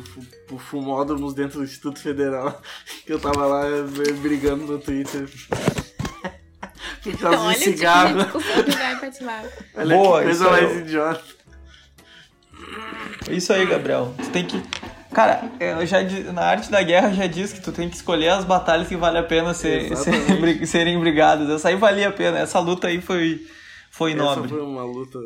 [0.48, 2.60] fu- fumódromos dentro do Instituto Federal,
[3.04, 5.28] que eu tava lá eh, brigando no Twitter.
[7.02, 8.24] Por causa Olha de tipo cigarro.
[8.64, 9.44] que vai participar.
[9.74, 11.22] Olha Boa, que coisa isso aí, mais eu- idiota.
[13.30, 14.14] Isso aí, Gabriel.
[14.18, 14.62] Tu tem que.
[15.12, 15.98] Cara, eu já
[16.32, 19.18] na arte da guerra já diz que tu tem que escolher as batalhas que vale
[19.18, 19.90] a pena ser,
[20.40, 21.50] bri- serem brigadas.
[21.50, 22.38] Essa aí valia a pena.
[22.38, 23.44] Essa luta aí foi,
[23.92, 24.48] foi Essa nobre.
[24.48, 25.18] foi uma luta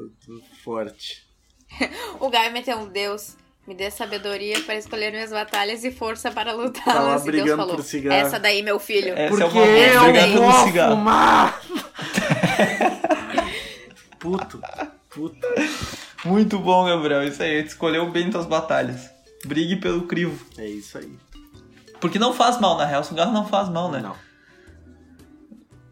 [0.62, 1.24] forte.
[2.20, 3.36] O Gaio meteu um Deus.
[3.66, 7.22] Me dê sabedoria para escolher minhas batalhas e força para Tava lutá-las.
[7.22, 8.26] E Deus brigando falou: por cigarro.
[8.26, 9.12] Essa daí, meu filho.
[9.16, 10.96] Essa Porque é uma pelo vou cigarro.
[10.96, 11.60] fumar!
[14.18, 14.60] Puto,
[15.10, 15.46] puto.
[16.24, 17.22] Muito bom, Gabriel.
[17.24, 17.62] Isso aí.
[17.62, 19.10] Tu escolheu bem tuas batalhas.
[19.44, 20.44] Brigue pelo crivo.
[20.58, 21.12] É isso aí.
[22.00, 23.04] Porque não faz mal, na real.
[23.04, 24.00] Cigarro não faz mal, né?
[24.00, 24.16] Não.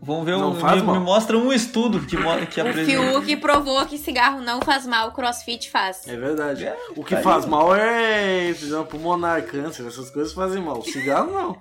[0.07, 0.97] Vamos ver, Não um, faz me, mal.
[0.97, 2.19] me mostra um estudo que, que
[2.61, 2.85] O apresenta.
[2.85, 6.07] Fiuk provou que cigarro não faz mal, crossfit faz.
[6.07, 6.67] É verdade.
[6.67, 7.51] É, o que tá faz aí.
[7.51, 10.79] mal é enfisema pulmonar, câncer, essas coisas fazem mal.
[10.79, 11.59] O cigarro não.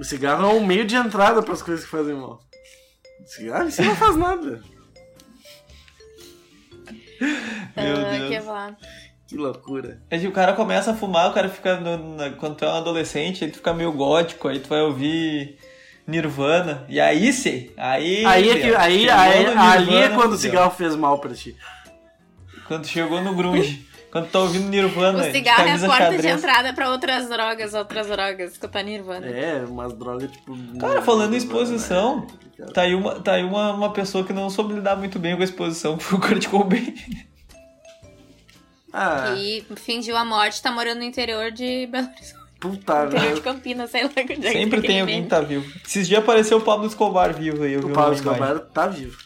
[0.00, 2.40] O cigarro é um meio de entrada para as coisas que fazem mal.
[3.22, 4.60] O cigarro isso não faz nada.
[7.76, 8.44] Meu Ah, Deus.
[8.44, 8.76] falar.
[9.28, 10.02] Que loucura.
[10.10, 11.78] É que o cara começa a fumar, o cara fica.
[11.78, 14.80] no- na- quando tu é um adolescente, aí tu fica meio gótico, aí tu vai
[14.80, 15.56] ouvir
[16.06, 16.84] Nirvana.
[16.88, 18.24] E aí sim, aí.
[18.26, 21.32] Aí é que, aí, aí- no ali é Nirvana, quando o cigarro fez mal pra
[21.34, 21.56] ti.
[22.66, 23.86] Quando chegou no grunge.
[24.10, 25.18] quando tu tá ouvindo Nirvana.
[25.18, 26.36] O de cigarro é a porta de xadrez.
[26.38, 29.26] entrada pra outras drogas, outras drogas, escutar Nirvana.
[29.26, 30.56] É, umas drogas tipo.
[30.78, 32.72] Cara, falando em exposição, É complicado.
[32.72, 35.42] Tá aí, uma, tá aí uma, uma pessoa que não soube lidar muito bem com
[35.42, 36.94] a exposição, que foi o Kurt Cobain.
[38.92, 42.39] Ah, E fingiu a morte, tá morando no interior de Belo Horizonte.
[42.60, 43.42] Puta, Interior de velho.
[43.42, 45.24] Campinas, sei lá onde é Sempre tem alguém meme.
[45.24, 45.72] que tá vivo.
[45.84, 48.14] Esses dias apareceu o Pablo Escobar vivo aí, O Pablo.
[48.14, 49.18] Escobar tá vivo.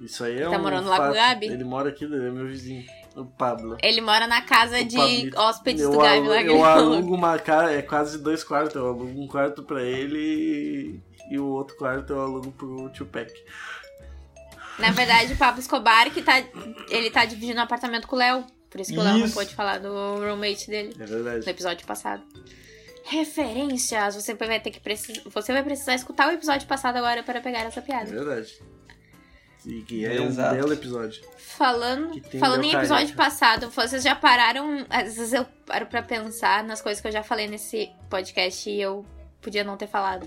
[0.00, 1.14] Isso aí é Tá um morando lá com o fato.
[1.14, 1.46] Gabi?
[1.46, 2.84] Ele mora aqui, ele é meu vizinho.
[3.16, 3.76] O Pablo.
[3.80, 5.38] Ele mora na casa O de Pablito.
[5.40, 8.74] hóspedes eu do Gabi lá Eu alugo uma casa, é quase dois quartos.
[8.74, 11.00] Eu alugo um quarto pra ele e,
[11.34, 13.32] e o outro quarto eu alugo pro tio Peck.
[14.78, 16.42] Na verdade, o Pablo Escobar, que tá.
[16.90, 18.44] Ele tá dividindo apartamento com o Léo.
[18.74, 21.48] Por isso que o Léo não pôde falar do roommate dele É no verdade.
[21.48, 22.24] episódio passado.
[23.04, 24.16] Referências!
[24.16, 25.20] Você vai ter que precisar.
[25.26, 28.10] Você vai precisar escutar o episódio passado agora para pegar essa É piada.
[28.10, 28.52] verdade.
[29.64, 30.54] E que é Exato.
[30.54, 31.22] um belo episódio.
[31.38, 32.78] Falando, falando em carinho.
[32.80, 34.84] episódio passado, vocês já pararam.
[34.90, 38.80] Às vezes eu paro pra pensar nas coisas que eu já falei nesse podcast e
[38.80, 39.06] eu
[39.40, 40.26] podia não ter falado.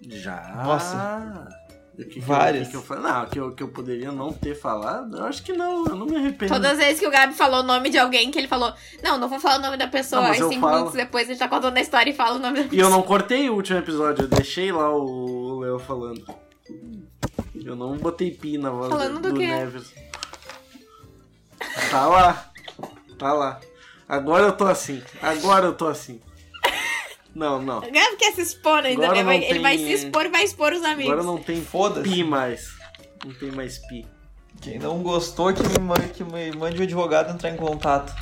[0.00, 0.62] Já.
[0.64, 1.63] Nossa.
[1.94, 2.66] O que que eu- Várias.
[2.68, 3.04] que eu falei?
[3.04, 5.16] Não, que eu, que eu poderia não ter falado?
[5.16, 6.52] Eu acho que não, eu não me arrependo.
[6.52, 9.16] Todas as vezes que o Gabi falou o nome de alguém, que ele falou, não,
[9.16, 10.22] não vou falar o nome da pessoa.
[10.22, 10.72] Não, Aí cinco falo.
[10.74, 12.86] minutos depois ele tá contando a história e fala o nome da E pessoa.
[12.86, 16.24] eu não cortei o último episódio, eu deixei lá o Léo falando.
[17.64, 19.46] Eu não botei pi na voz Falando do, do quê?
[19.46, 19.94] Neves.
[21.90, 22.50] Tá lá.
[23.18, 23.60] Tá lá.
[24.08, 25.00] Agora eu tô assim.
[25.22, 26.20] Agora eu tô assim.
[27.34, 27.78] Não, não.
[27.78, 29.24] O Gabi quer se expor ainda, Agora né?
[29.24, 31.12] Vai- não Ele vai se expor e vai expor os amigos.
[31.12, 32.08] Agora não tem Foda-se.
[32.08, 32.68] pi mais.
[33.24, 34.06] Não tem mais pi.
[34.60, 38.14] Quem não gostou, que me, mande, que me mande o advogado entrar em contato.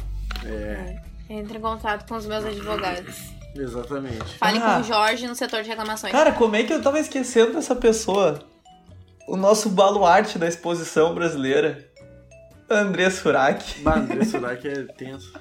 [0.45, 0.97] É,
[1.29, 3.17] Entre em contato com os meus advogados.
[3.55, 4.39] exatamente.
[4.39, 4.75] Fale Ah.
[4.77, 6.11] com o Jorge no setor de reclamações.
[6.11, 8.41] Cara, como é que eu tava esquecendo dessa pessoa?
[9.29, 11.87] O nosso baluarte da exposição brasileira.
[12.69, 13.81] André Surak.
[13.83, 15.33] Bah, André Surak é tenso.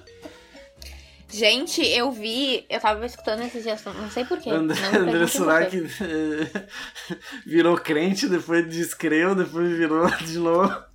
[1.32, 4.50] Gente, eu vi, eu tava escutando esses dias, não sei porquê.
[4.52, 6.68] André, não me André Surak eh,
[7.48, 10.92] virou crente, depois descreu, depois virou de novo.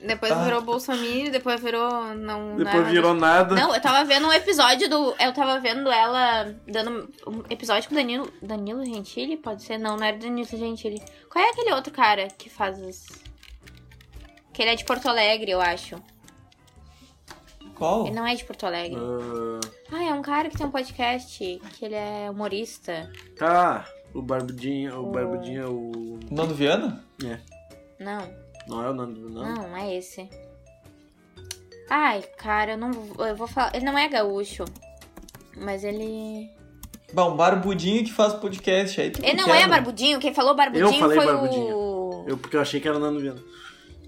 [0.00, 0.44] Depois Ah.
[0.44, 1.90] virou Bolsonaro, depois virou.
[2.14, 3.54] Não, não Depois era virou nada.
[3.56, 5.14] Não, eu tava vendo um episódio do.
[5.18, 8.32] Eu tava vendo ela dando um episódio com o Danilo.
[8.40, 9.36] Danilo Gentili?
[9.36, 9.78] Pode ser?
[9.78, 11.02] Não, não era Danilo Gentili.
[11.28, 13.06] Qual é aquele outro cara que faz os.
[14.52, 15.96] Que ele é de Porto Alegre, eu acho.
[17.76, 18.06] Qual?
[18.06, 18.96] Ele não é de Porto Alegre.
[18.98, 19.60] Ah,
[19.92, 21.38] Ah, é um cara que tem um podcast,
[21.78, 23.10] que ele é humorista.
[23.38, 26.18] tá, o Barbudinho, o O- Barbudinho é o.
[26.30, 27.04] Nando Viana?
[27.24, 27.38] É,
[28.02, 28.18] Não,
[28.66, 29.42] não é o Nando, não.
[29.54, 30.28] não, não é esse.
[31.88, 33.70] Ai, cara, eu não vou- eu vou falar.
[33.74, 34.64] Ele não é gaúcho.
[35.56, 36.50] Mas ele.
[37.16, 39.00] Um barbudinho que faz podcast.
[39.00, 39.60] Aí Ele não quebra.
[39.60, 41.76] é barbudinho, quem falou barbudinho Eu falei foi barbudinho.
[41.76, 42.24] o.
[42.26, 43.40] Eu, porque eu achei que era o Nando Viana.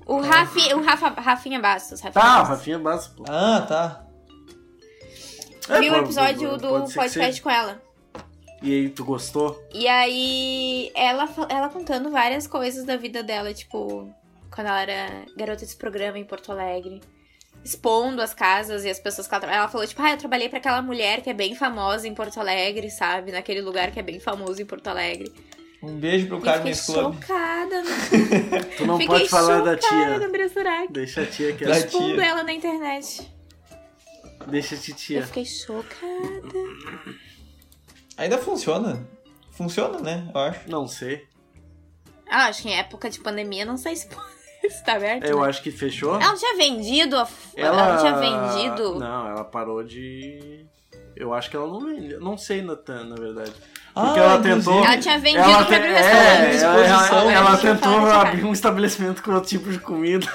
[0.09, 2.01] O, Rafi, o Rafa, Rafinha Bastos.
[2.01, 2.49] Rafinha Tá, o Bastos.
[2.59, 3.25] Rafinha Bastos, pô.
[3.29, 4.05] Ah, tá.
[5.69, 7.83] É, Vi o episódio pode- do pode podcast com ela.
[8.63, 9.63] E aí, tu gostou?
[9.73, 14.13] E aí, ela, ela contando várias coisas da vida dela, tipo,
[14.53, 17.01] quando ela era garota desse programa em Porto Alegre.
[17.63, 19.65] Expondo as casas e as pessoas que ela trabalhava.
[19.65, 22.41] Ela falou, tipo, ah, eu trabalhei pra aquela mulher que é bem famosa em Porto
[22.41, 23.31] Alegre, sabe?
[23.31, 25.31] Naquele lugar que é bem famoso em Porto Alegre.
[25.83, 27.15] Um beijo pro fiquei Club.
[27.15, 27.83] chocada.
[27.83, 27.91] né?
[28.77, 30.19] Tu não fiquei pode falar da tia.
[30.91, 31.53] Deixa a tia é.
[31.53, 31.71] tia.
[31.71, 33.33] Expondo ela na internet.
[34.49, 35.27] Deixa a Eu titia.
[35.27, 36.59] fiquei chocada.
[38.17, 39.07] Ainda funciona.
[39.53, 40.31] Funciona, né?
[40.35, 40.71] Eu acho.
[40.71, 41.27] Não sei.
[42.29, 44.09] Ah, acho que em época de pandemia, não sei se,
[44.69, 45.25] se tá aberto.
[45.25, 45.49] Eu né?
[45.49, 46.17] acho que fechou.
[46.17, 47.29] Ela não tinha vendido a...
[47.57, 47.93] Ela...
[47.93, 48.99] não tinha vendido.
[48.99, 50.67] Não, ela parou de.
[51.17, 52.21] Eu acho que ela não vendeu.
[52.21, 53.53] Não sei, Natan, na verdade.
[54.01, 54.85] Ah, Porque ela inclusive- tentou.
[54.85, 56.57] Ela tinha vendido ela um é, restaurante.
[56.63, 57.31] ela, ela- Exposição.
[57.31, 60.27] ela tentou abrir um estabelecimento com outro tipo de comida.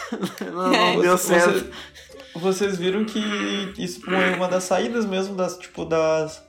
[0.52, 1.70] não, não deu Você- certo.
[2.34, 6.42] Vocês viram que isso foi uma das saídas mesmo das, tipo, das.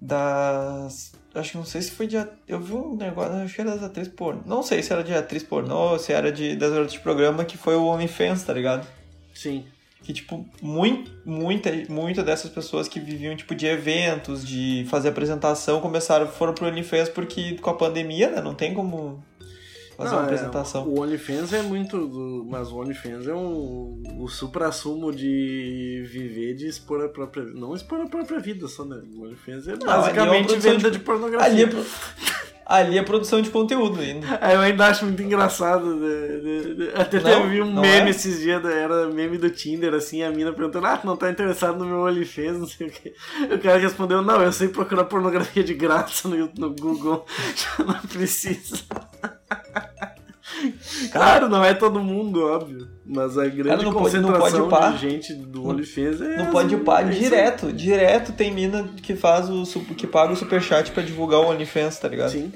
[0.00, 1.12] Das.
[1.34, 2.16] Acho que não sei se foi de.
[2.48, 4.40] Eu vi um negócio, acho que era das atrizes pornô.
[4.46, 7.44] Não sei se era de atriz pornô ou se era de, das garotas de programa,
[7.44, 8.86] que foi o OnlyFans, tá ligado?
[9.34, 9.64] Sim.
[10.02, 15.80] Que, tipo, muito, muita, muita dessas pessoas que viviam, tipo, de eventos, de fazer apresentação,
[15.80, 19.22] começaram, foram pro OnlyFans porque com a pandemia, né, não tem como
[19.96, 20.84] fazer Não, uma é, apresentação.
[20.88, 22.06] o OnlyFans é muito.
[22.08, 27.60] do- Mas o OnlyFans é um, o supra-sumo de viver, de expor a própria vida.
[27.60, 29.00] Não expor a própria vida só, né?
[29.14, 31.46] O OnlyFans é é basicamente produção venda de- de, pornografia.
[31.52, 31.84] Ali é, pro-
[32.66, 34.38] ali é produção de conteúdo ainda.
[34.40, 35.96] É, eu ainda acho muito engraçado.
[35.96, 36.92] né.
[36.94, 38.10] Até Não, teve um não meme é?
[38.10, 41.86] esses dias, era meme do Tinder, assim, a mina perguntando, ah, não tá interessado no
[41.86, 43.14] meu OnlyFans, não sei o quê.
[43.50, 48.00] O cara respondeu, não, eu sei procurar pornografia de graça no, no Google, já não
[48.02, 48.76] precisa.
[51.10, 52.88] Claro, não é todo mundo, óbvio.
[53.04, 56.36] Mas a grande Cara, não pode- não concentração pode de gente do OnlyFans é.
[56.36, 59.64] Não pode pá é direto, direto tem mina que faz o
[59.96, 62.30] que paga o superchat pra divulgar o OnlyFans, tá ligado?
[62.30, 62.52] Sim.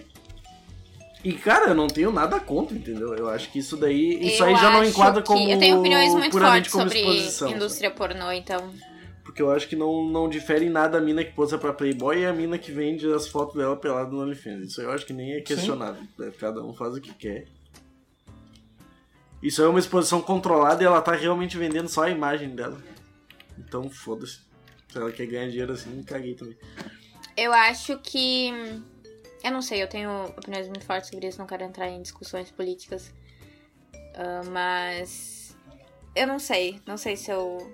[1.24, 3.12] E, cara, eu não tenho nada contra, entendeu?
[3.14, 4.16] Eu acho que isso daí.
[4.28, 5.50] Isso Eu aí já não enquadra que- como.
[5.50, 7.50] Eu tenho opiniões muito puramente fortes como sobre exposição.
[7.50, 8.70] indústria pornô, então.
[9.24, 12.20] Porque eu acho que não, não difere em nada a mina que posa pra Playboy
[12.20, 14.68] e a mina que vende as fotos dela pelada no OnlyFans.
[14.68, 16.00] Isso aí eu acho que nem é questionável.
[16.16, 16.30] né?
[16.38, 17.46] Cada um faz o que quer.
[19.46, 22.82] Isso é uma exposição controlada e ela tá realmente vendendo só a imagem dela.
[23.56, 24.40] Então foda-se.
[24.88, 26.56] Se ela quer ganhar dinheiro assim, caguei também.
[27.36, 28.50] Eu acho que.
[29.44, 32.50] Eu não sei, eu tenho opiniões muito fortes sobre isso, não quero entrar em discussões
[32.50, 33.14] políticas.
[34.16, 35.56] Ah, mas.
[36.16, 36.80] Eu não sei.
[36.84, 37.72] Não sei se eu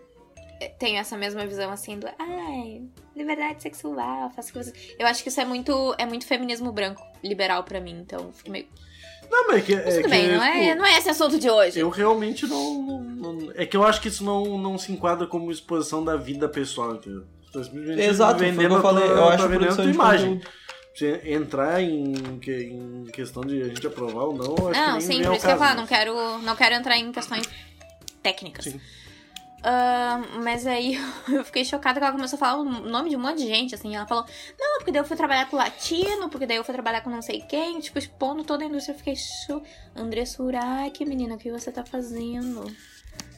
[0.79, 2.07] tenho essa mesma visão assim do.
[2.19, 2.83] Ai,
[3.17, 4.75] liberdade sexual, faço você.
[4.99, 8.51] Eu acho que isso é muito, é muito feminismo branco, liberal pra mim, então fico
[8.51, 8.69] meio.
[9.33, 9.75] Não, mas é que.
[9.75, 11.79] Mas é tudo que, bem, não é, tipo, não é esse assunto de hoje.
[11.81, 13.03] Eu realmente não, não-
[13.33, 16.49] não- É que eu acho que isso não, não se enquadra como exposição da vida
[16.49, 17.25] pessoal, entendeu?
[17.99, 19.05] Exato, foi o que eu a tua- falei.
[19.11, 20.35] Eu acho vendendo a tua de imagem.
[20.39, 20.63] conteúdo.
[21.25, 25.01] Entrar em, que- em questão de a gente aprovar ou não, acho que Não, nem
[25.01, 27.49] sim, vem por isso que eu falo, não quero, não quero entrar em questões
[28.23, 28.67] técnicas.
[28.67, 28.81] Sim.
[29.65, 30.99] Ah, mas aí
[31.33, 33.75] eu fiquei chocada que ela começou a falar o nome de um monte de gente,
[33.75, 33.95] assim.
[33.95, 34.25] Ela falou,
[34.59, 37.23] não, porque daí eu fui trabalhar com latino, porque daí eu fui trabalhar com não
[37.23, 38.93] sei quem, tipo, expondo toda a indústria.
[38.95, 39.63] Eu fiquei, chu,
[39.95, 42.65] André Surak, menina, o que você tá fazendo?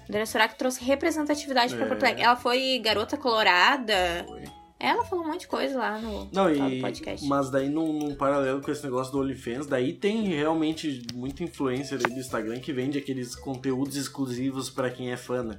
[0.08, 1.88] André Surak trouxe representatividade pra É.
[1.88, 2.22] Porto Alegre.
[2.22, 4.24] Ela foi garota colorada.
[4.26, 4.44] Foi.
[4.78, 7.26] Ela falou um monte de coisa lá no, Não, e, podcast.
[7.26, 11.98] mas daí num, num paralelo com esse negócio do OnlyFans, daí tem realmente muita influencer
[12.04, 15.58] aí do Instagram que vende aqueles conteúdos exclusivos pra quem é fã, né?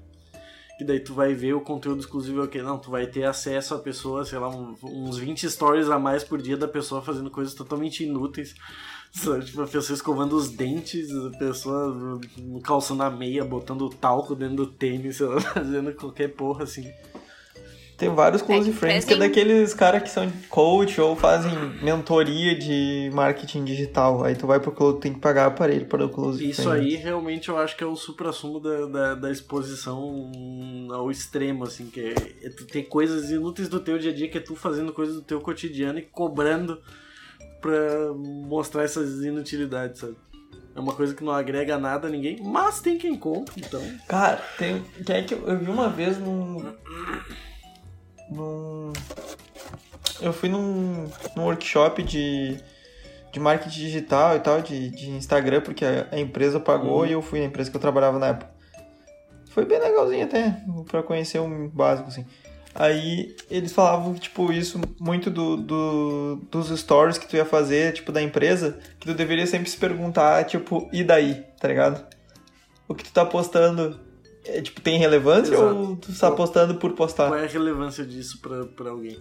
[0.78, 2.62] Que daí tu vai ver o conteúdo exclusivo é o quê?
[2.62, 6.24] Não, tu vai ter acesso à pessoa, sei lá, um- uns 20 stories a mais
[6.24, 8.54] por dia da pessoa fazendo coisas totalmente inúteis.
[9.46, 12.20] Tipo, a pessoa escovando os dentes, a pessoa
[12.62, 16.92] calçando a meia, botando talco dentro do tênis, sei lá, fazendo qualquer porra assim.
[18.06, 21.52] Tem vários close É, friends que é daqueles caras que são coach ou fazem
[21.82, 24.24] mentoria de marketing digital.
[24.24, 26.86] Aí tu vai pro close, tem que pagar aparelho para o close Isso friend.
[26.86, 30.32] aí realmente eu acho que é o supra-sumo da, da, da exposição
[30.92, 34.30] ao extremo, assim, que é, é tu ter coisas inúteis do teu dia a dia,
[34.30, 36.80] que é tu fazendo coisas do teu cotidiano e cobrando
[37.60, 40.16] pra mostrar essas inutilidades, sabe?
[40.76, 43.82] É uma coisa que não agrega nada a ninguém, mas tem quem compra, então.
[44.08, 44.84] Cara, tem.
[45.06, 46.58] Quem é que eu, eu vi uma vez num.
[48.30, 48.92] Num.
[50.22, 52.58] Eu fui num, num workshop de,
[53.32, 57.06] de marketing digital e tal, de, de Instagram, porque a, a empresa pagou Uhum.
[57.06, 58.50] e eu fui na empresa que eu trabalhava na época.
[59.50, 60.58] Foi bem legalzinho até,
[60.90, 62.26] pra conhecer um básico, assim.
[62.74, 68.12] Aí eles falavam, tipo, isso muito do, do- dos stories que tu ia fazer, tipo,
[68.12, 72.06] da empresa, que tu deveria sempre se perguntar, tipo, e daí, tá ligado?
[72.86, 73.98] O que tu tá postando,
[74.46, 75.76] é, tipo, tem relevância Exato.
[75.76, 77.28] ou tu tá postando por postar?
[77.28, 79.20] Qual é a relevância disso pra, pra alguém?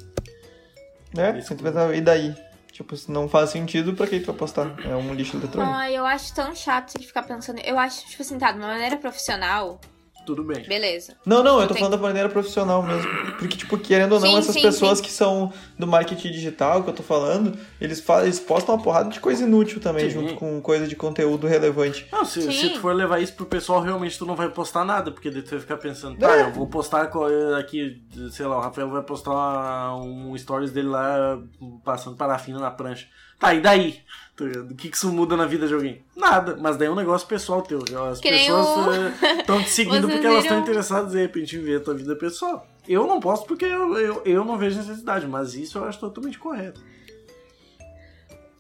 [1.15, 1.39] Né?
[1.39, 1.55] Isso.
[1.95, 2.35] E daí?
[2.73, 4.75] Tipo, se não faz sentido, pra que tu vai postar?
[4.85, 5.73] É um lixo eletrônico.
[5.73, 7.61] Ai, eu acho tão chato você ficar pensando.
[7.61, 9.81] Eu acho, tipo assim, tá, de uma maneira profissional,
[10.27, 10.65] Tudo bem.
[10.67, 11.17] beleza.
[11.27, 13.09] Não, não, eu tô Tem- falando da maneira profissional mesmo.
[13.39, 15.05] Porque, tipo, querendo ou não, Sim, essas sim, pessoas sim.
[15.05, 19.11] que são do marketing digital, que eu tô falando, eles, fa- eles postam uma porrada
[19.11, 20.21] de coisa inútil também, Sim.
[20.21, 22.07] junto com coisa de conteúdo relevante.
[22.11, 25.11] Não, se, se tu for levar isso pro pessoal, realmente tu não vai postar nada,
[25.11, 26.43] porque daí tu vai ficar pensando, tá, É.
[26.43, 27.11] eu vou postar
[27.59, 31.39] aqui, sei lá, o Rafael vai postar um stories dele lá
[31.85, 33.07] passando parafina na prancha.
[33.39, 33.99] Tá, e daí?
[34.37, 34.45] Tá?
[34.45, 36.05] O que, que isso muda na vida de alguém?
[36.17, 37.79] Nada, mas daí é um negócio pessoal teu.
[38.11, 41.61] As Que pessoas estão te seguindo Vocês porque elas estão viram- interessadas de repente em
[41.61, 42.67] ver a tua vida pessoal.
[42.89, 46.39] Eu não posto porque eu, eu, eu não vejo necessidade, mas isso eu acho totalmente
[46.39, 46.81] correto.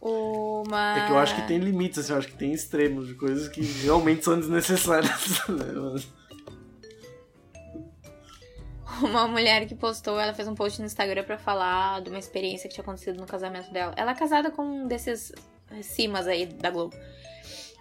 [0.00, 0.98] Uma.
[0.98, 3.48] É que eu acho que tem limites, assim, eu acho que tem extremos de coisas
[3.48, 5.10] que realmente são desnecessárias.
[5.48, 6.02] né?
[9.02, 12.68] Uma mulher que postou, ela fez um post no Instagram pra falar de uma experiência
[12.68, 13.92] que tinha acontecido no casamento dela.
[13.96, 15.32] Ela é casada com um desses
[15.82, 16.94] cimas aí da Globo.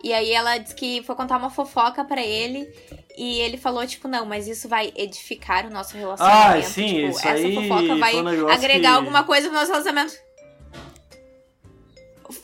[0.03, 2.67] E aí ela disse que foi contar uma fofoca pra ele
[3.17, 6.57] E ele falou, tipo, não, mas isso vai edificar o nosso relacionamento.
[6.57, 9.71] Ah, sim, tipo, isso essa aí fofoca vai um agregar que- alguma coisa no nosso
[9.71, 10.13] relacionamento.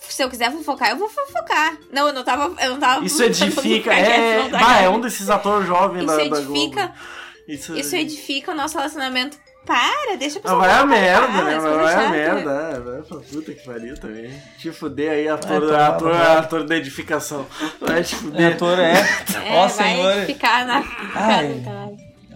[0.07, 1.77] Se eu quiser fofocar, eu vou fofocar.
[1.91, 2.53] Não, eu não tava.
[2.61, 3.93] Eu não tava Isso edifica.
[3.93, 6.87] É, bah, é um desses atores jovens Isso da, da edifica.
[6.87, 6.99] Globo.
[7.47, 9.37] Isso, Isso edifica o nosso relacionamento.
[9.65, 11.59] Para, deixa a Ah, pessoa vai a falar, merda, né?
[11.59, 12.51] Vai a merda.
[12.51, 14.41] é, Vai pra puta que pariu também.
[14.57, 16.39] Te fuder aí, ator, Vai ator, rabo.
[16.39, 17.45] ator da edificação.
[17.79, 18.53] Vai te É, fuder.
[18.55, 18.93] ator é.
[18.93, 20.13] É, Ó, vai senhor.
[20.17, 20.83] edificar na
[21.13, 21.63] Ai.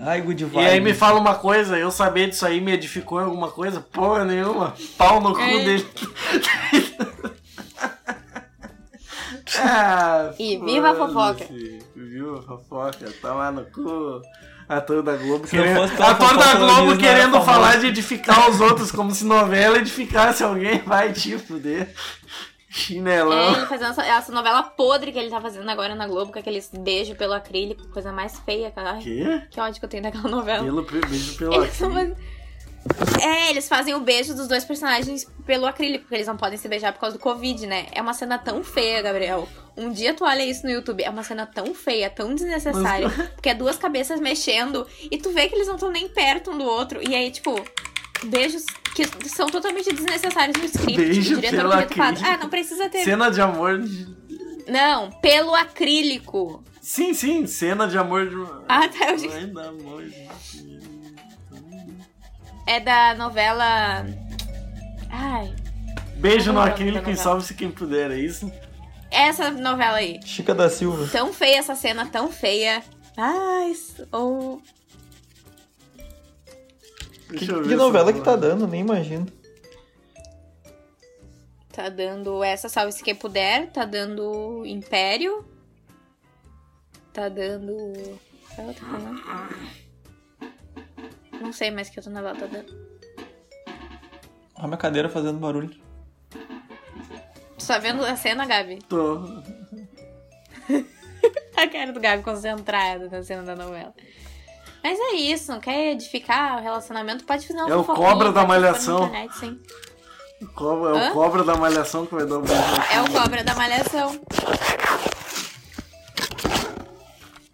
[0.05, 0.67] Ai, good E vibe.
[0.67, 3.79] aí me fala uma coisa, eu saber disso aí me edificou em alguma coisa?
[3.81, 4.75] Porra nenhuma.
[4.97, 5.63] Pau no cu É.
[5.63, 5.87] dele.
[9.59, 11.45] ah, E viva a foda-se.
[11.45, 11.53] fofoca.
[11.95, 13.13] Viva a fofoca.
[13.21, 14.21] Tá lá no cu.
[14.67, 18.61] Ator da Globo Se querendo, fosse pela ator da Globo querendo falar de edificar os
[18.61, 20.79] outros como se novela edificasse alguém.
[20.79, 21.89] Vai te fuder.
[22.73, 23.55] É, Chinelão.
[23.55, 26.71] ele fazendo essa, essa novela podre que ele tá fazendo agora na Globo, com aqueles
[26.73, 28.97] beijos pelo acrílico, coisa mais feia, cara.
[28.97, 29.43] Quê?
[29.51, 30.63] Que ódio que eu tenho daquela novela.
[30.63, 32.17] Pelo beijo pelo Eles acrílico.
[33.21, 36.67] É, eles fazem o beijo dos dois personagens pelo acrílico, porque eles não podem se
[36.67, 37.87] beijar por causa do Covid, né?
[37.93, 39.47] É uma cena tão feia, Gabriel.
[39.77, 43.49] Um dia tu olha isso no YouTube, é uma cena tão feia, tão desnecessária, porque
[43.49, 46.65] é duas cabeças mexendo e tu vê que eles não estão nem perto um do
[46.65, 46.99] outro.
[47.07, 47.55] E aí, tipo,
[48.25, 48.63] beijos
[48.93, 50.95] que são totalmente desnecessários no script.
[50.97, 52.25] Beijo o diretor pelo acrílico.
[52.27, 53.03] Ah, não precisa ter.
[53.03, 53.79] Cena de amor.
[53.81, 54.13] de-
[54.67, 56.63] Não, pelo acrílico.
[56.81, 58.35] Sim, sim, cena de amor de.
[58.67, 59.11] Ah, tá.
[59.11, 59.31] Eu...
[59.31, 60.29] Ai, da amor de-
[62.65, 64.05] É da novela.
[65.09, 65.53] Ai.
[66.15, 68.51] Beijo no Não, não, acrílico e salve-se quem puder, é isso?
[69.11, 70.19] Essa novela aí.
[70.25, 71.07] Chica da Silva.
[71.11, 72.81] Tão feia essa cena, tão feia.
[73.15, 73.73] Ai,
[74.11, 74.61] ou.
[77.29, 78.67] Que, que novela que tá dando?
[78.67, 79.27] Nem imagino.
[81.71, 83.71] Tá dando essa salve-se quem puder.
[83.71, 85.45] Tá dando Império.
[87.11, 87.75] Tá dando.
[88.55, 89.82] Qual é outra falando?
[91.41, 92.73] Não sei mais que outra novela tá dando.
[94.55, 95.75] Olha minha cadeira fazendo barulho.
[97.65, 98.79] Tá vendo a cena, Gabi?
[98.87, 99.19] Tô.
[101.55, 103.93] A cara do Gabi concentrada na cena da novela.
[104.83, 108.47] Mas é isso, quer edificar o relacionamento, pode fazer uma É o cobra da na
[108.47, 109.05] Malhação.
[109.05, 109.61] internet, sim.
[110.55, 111.09] Cobra, é Hã?
[111.09, 112.61] o cobra da malhação que vai dar o beijo.
[112.91, 114.19] É o cobra da malhação.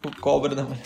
[0.04, 0.82] O cobra da manhã.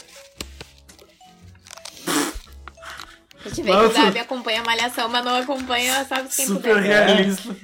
[3.46, 4.04] A gente vê que o Nossa.
[4.06, 7.06] Gabi acompanha a malhação, mas não acompanha, sabe quem Super puder.
[7.08, 7.56] realista.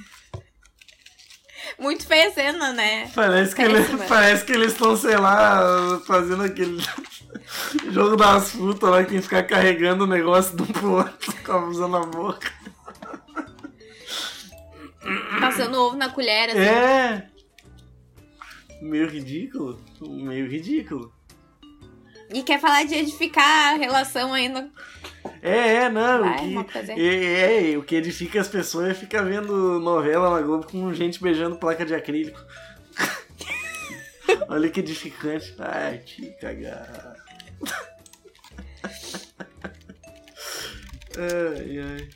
[1.78, 3.10] Muito feia a cena, né?
[3.14, 6.82] Parece que, ele, parece que eles estão, sei lá, fazendo aquele
[7.90, 11.96] jogo das frutas lá, quem ficar carregando o negócio de um pro outro, com- usando
[11.96, 12.52] a boca.
[15.40, 16.58] Passando ovo na colher, assim.
[16.58, 17.26] É!
[18.82, 19.80] Meio ridículo.
[20.00, 21.12] Meio ridículo.
[22.32, 24.70] E quer falar de edificar a relação ainda.
[25.42, 26.20] É, é, não.
[26.20, 26.98] Vai, o, que, fazer.
[26.98, 31.22] é, é, o que edifica as pessoas é ficar vendo novela na Globo com gente
[31.22, 32.40] beijando placa de acrílico.
[34.48, 35.54] Olha que edificante.
[35.58, 37.14] Ai, te cagar.
[41.18, 42.08] Ai, ai.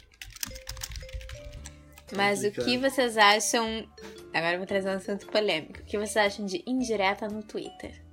[2.17, 3.87] Mas o que vocês acham.
[4.33, 5.81] Agora eu vou trazer um assunto polêmico.
[5.81, 8.04] O que vocês acham de indireta no Twitter?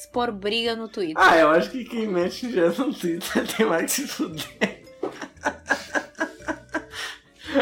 [0.00, 1.14] Expor briga no Twitter.
[1.18, 4.82] Ah, eu acho que quem mete já no Twitter tem mais que se fuder.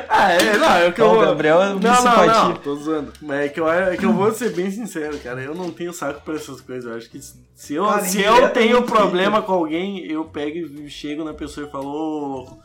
[0.09, 2.45] ah, é, não, é o que Não, eu o Gabriel é não, um não, simpatia.
[2.45, 3.13] não, tô zoando.
[3.21, 5.43] Mas é que, eu, é que eu vou ser bem sincero, cara.
[5.43, 6.89] Eu não tenho saco pra essas coisas.
[6.89, 10.89] Eu acho que se eu, Cara, se eu tenho problema com alguém, eu pego e
[10.89, 12.63] chego na pessoa e falo, ô, louco,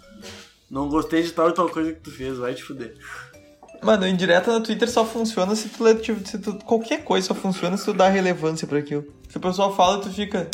[0.69, 2.93] não gostei de tal e tal coisa que tu fez, vai te fuder.
[3.81, 6.53] Mano, indireta no Twitter só funciona se tu, tipo, se tu.
[6.63, 9.03] Qualquer coisa só funciona se tu dá relevância pra aquilo.
[9.33, 10.47] Se o pessoal fala, tu fica.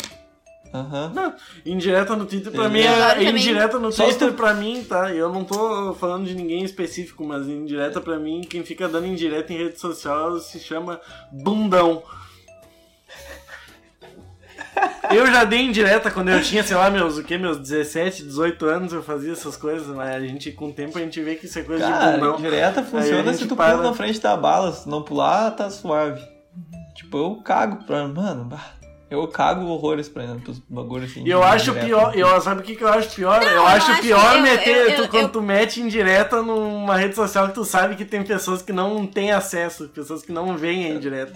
[0.72, 1.12] Aham.
[1.14, 1.34] Não,
[1.66, 3.28] indireta no Twitter pra mim é também.
[3.28, 5.12] indireta no Só Twitter tu- pra mim, tá?
[5.12, 9.52] Eu não tô falando de ninguém específico, mas indireta pra mim, quem fica dando indireta
[9.52, 10.98] em rede social se chama
[11.30, 12.02] bundão.
[15.14, 18.64] Eu já dei indireta quando eu tinha, sei lá, meus, o que, meus 17, 18
[18.64, 21.44] anos, eu fazia essas coisas, mas a gente, com o tempo, a gente vê que
[21.44, 22.38] isso é coisa de Cara, bundão.
[22.38, 24.72] indireta Aí funciona a se tu para- pula na frente da bala.
[24.72, 26.22] Se não pular, tá suave.
[26.94, 28.06] Tipo, eu cago pra.
[28.08, 28.72] Mano, bah,
[29.10, 31.24] eu cago horrores pra pros bagulhos assim.
[31.24, 31.86] E eu acho indireta.
[31.86, 33.42] pior, eu, sabe o que, que eu acho pior?
[33.42, 36.42] eu eu acho acho- pior eu- meter, eu- tu, eu- quando eu- tu mete indireta
[36.42, 40.30] numa rede social que tu sabe que tem pessoas que não têm acesso, pessoas que
[40.32, 41.32] não veem a indireta.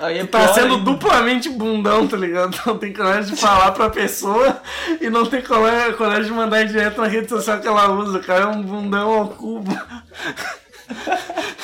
[0.00, 0.84] Aí é Tu tá sendo ainda.
[0.92, 2.56] duplamente bundão, tá ligado?
[2.64, 4.62] Não tem coragem de falar pra pessoa
[5.00, 8.18] e não tem coragem, coragem de mandar direto na rede social que ela usa.
[8.18, 9.72] O cara é um bundão ao cubo.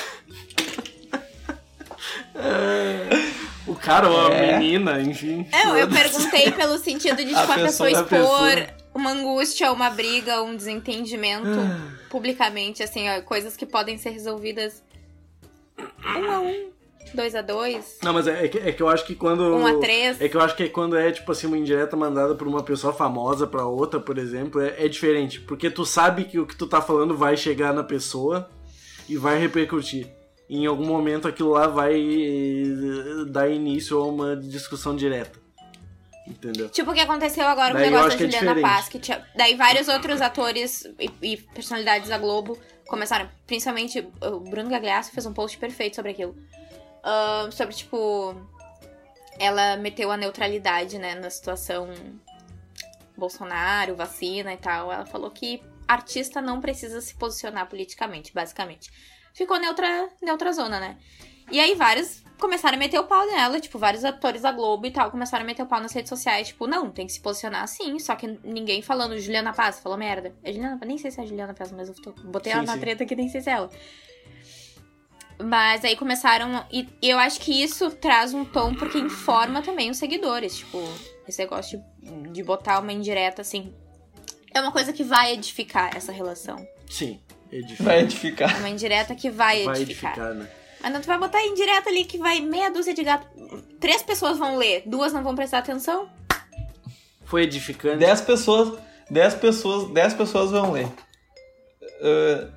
[2.37, 3.24] É.
[3.85, 4.59] Cara ou a É.
[4.59, 5.47] menina, enfim.
[5.53, 8.09] É, eu perguntei pelo sentido de, tipo, A a, pessoa, pessoa- a expor
[8.55, 8.67] pessoa.
[8.95, 11.49] uma angústia, uma briga, um desentendimento
[12.09, 14.83] publicamente, assim, ó, coisas que podem ser resolvidas
[16.17, 16.71] um a um,
[17.13, 19.43] dois a dois, Não, mas é, é que, é que eu acho que quando.
[19.55, 20.21] um a três.
[20.21, 22.93] É que eu acho que quando é, tipo assim, uma indireta mandada por uma pessoa
[22.93, 25.41] famosa pra outra, por exemplo, é, é diferente.
[25.41, 28.49] Porque tu sabe que o que tu tá falando vai chegar na pessoa
[29.09, 30.09] e vai repercutir.
[30.49, 35.39] Em algum momento aquilo lá vai eh, dar início a uma discussão direta.
[36.27, 36.69] Entendeu?
[36.71, 38.63] Tipo o que aconteceu agora com o negócio da é Juliana diferente.
[38.63, 39.27] Paz, que tinha...
[39.37, 45.27] Daí vários outros atores e, e personalidades da Globo começaram, principalmente o Bruno Gagliasso fez
[45.27, 46.35] um post perfeito sobre aquilo.
[47.05, 48.35] Ah, sobre, tipo,
[49.39, 51.91] ela meteu a neutralidade, né, na situação
[53.17, 54.91] Bolsonaro, vacina e tal.
[54.91, 58.91] Ela falou que artista não precisa se posicionar politicamente, basicamente.
[59.35, 60.97] Ficou neutra, neutra zona, né?
[61.51, 64.91] E aí vários começaram a meter o pau nela, tipo, vários atores da Globo e
[64.91, 67.63] tal começaram a meter o pau nas redes sociais, tipo, não, tem que se posicionar
[67.63, 70.35] assim, só que ninguém falando Juliana Paz, falou merda.
[70.43, 72.67] É Juliana Paz, nem sei se é Juliana Paz, mas eu tô- botei Sim, ela
[72.67, 72.81] na sim.
[72.81, 73.71] treta que nem sei se é ela.
[75.43, 76.65] Mas aí começaram.
[76.71, 80.59] E eu acho que isso traz um tom porque informa também os seguidores.
[80.59, 80.79] Tipo,
[81.27, 83.75] esse negócio de, de botar uma indireta assim.
[84.53, 86.65] É uma coisa que vai edificar essa relação.
[86.89, 87.21] Sim,
[87.53, 87.85] edificar.
[87.87, 88.59] Vai É edificar.
[88.59, 90.13] uma indireta que vai, Vai edificar.
[90.13, 90.49] edificar, né?
[90.83, 93.27] Mas não tu vai botar indireta ali que vai meia dúzia de gato.
[93.81, 96.09] Três pessoas vão ler, duas não vão prestar atenção.
[97.25, 97.97] Foi edificante.
[97.99, 98.79] 10 pessoas,
[99.11, 100.89] 10 pessoas, 10 pessoas vão ler.
[102.03, 102.49] Ah,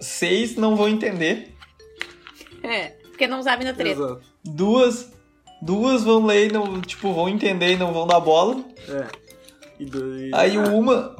[0.00, 1.54] seis não vão entender.
[2.62, 2.88] É.
[3.08, 3.98] Porque não sabe na treta.
[4.00, 4.22] Exato.
[4.44, 5.10] Duas,
[5.62, 8.62] duas vão ler e não, tipo, vão entender e não vão dar bola.
[8.88, 9.06] É.
[9.78, 10.30] E daí...
[10.34, 11.16] Aí uma,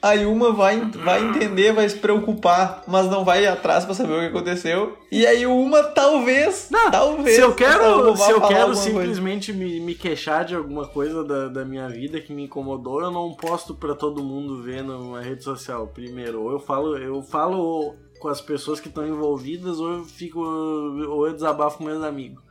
[0.00, 4.20] aí uma vai, vai entender, vai se preocupar, mas não vai atrás pra saber o
[4.20, 4.96] que aconteceu.
[5.10, 7.36] E aí uma talvez, talvez.
[7.36, 8.80] Se eu quero, se eu quero coisa.
[8.82, 13.10] simplesmente me, me queixar de alguma coisa da, da minha vida que me incomodou, eu
[13.10, 16.42] não posto pra todo mundo ver numa rede social primeiro.
[16.42, 20.40] Ou eu falo, eu falo com as pessoas que estão envolvidas, ou eu fico.
[20.40, 22.42] ou eu desabafo com meus amigos.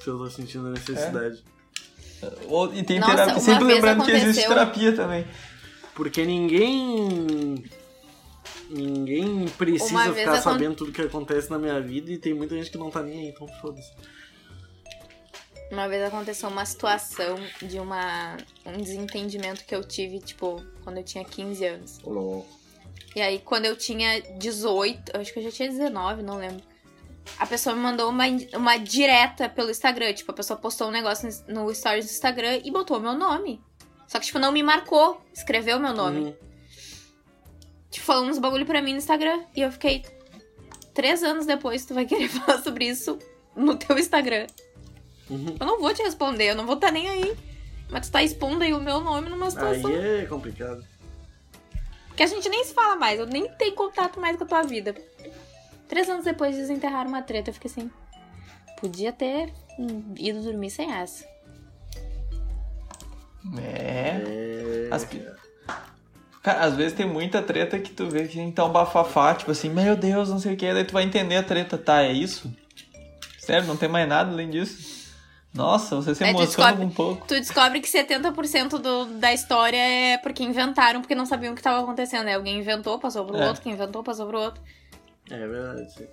[0.00, 1.42] Se eu tô sentindo a necessidade.
[2.48, 3.40] Ou- E tem Nossa, terapia.
[3.40, 5.24] Sempre lembrando que existe aconteceu- terapia também.
[5.94, 7.64] Porque ninguém.
[8.70, 12.70] Ninguém precisa ficar acon- sabendo tudo que acontece na minha vida e tem muita gente
[12.70, 13.92] que não tá nem aí, então foda-se.
[15.70, 18.36] Uma vez aconteceu uma situação de uma
[18.66, 21.98] um desentendimento que eu tive, tipo, quando eu tinha 15 anos.
[23.14, 26.62] E aí, quando eu tinha 18, acho que eu já tinha 19, não lembro.
[27.38, 28.24] A pessoa me mandou uma,
[28.54, 30.12] uma direta pelo Instagram.
[30.12, 33.62] Tipo, a pessoa postou um negócio no no stories do Instagram e botou meu nome.
[34.12, 35.22] Só que, tipo, não me marcou.
[35.32, 36.20] Escreveu meu nome.
[36.20, 36.34] Hum,
[37.90, 39.42] Tipo, falou uns bagulho pra mim no Instagram.
[39.56, 40.04] E eu fiquei.
[40.92, 43.18] Três anos depois, tu vai querer falar sobre isso
[43.56, 44.46] no teu Instagram.
[45.30, 45.56] Uhum.
[45.58, 47.34] Eu não vou te responder, eu não vou estar nem aí.
[47.88, 50.84] Mas tu tá expondo aí o meu nome numa situação Aí é complicado.
[52.14, 54.62] que a gente nem se fala mais, eu nem tenho contato mais com a tua
[54.62, 54.94] vida.
[55.88, 57.90] Três anos depois desenterraram uma treta, eu fiquei assim.
[58.78, 59.52] Podia ter
[60.18, 61.31] ido dormir sem essa.
[63.58, 64.88] É.
[64.88, 64.88] É.
[64.90, 65.06] As
[66.42, 69.94] Cara, às vezes tem muita treta que tu vê que então bafafá, tipo assim, meu
[69.94, 72.02] Deus, não sei o que, daí tu vai entender a treta, tá?
[72.02, 72.52] É isso?
[73.38, 75.02] Sério, não tem mais nada além disso?
[75.54, 77.26] Nossa, você se tu emociona descobre- um pouco.
[77.28, 81.62] Tu descobre que 70% do, da história é porque inventaram, porque não sabiam o que
[81.62, 82.26] tava acontecendo.
[82.26, 83.46] Aí alguém inventou, passou pro É.
[83.48, 84.60] outro, quem inventou, passou pro outro.
[85.30, 86.08] É verdade.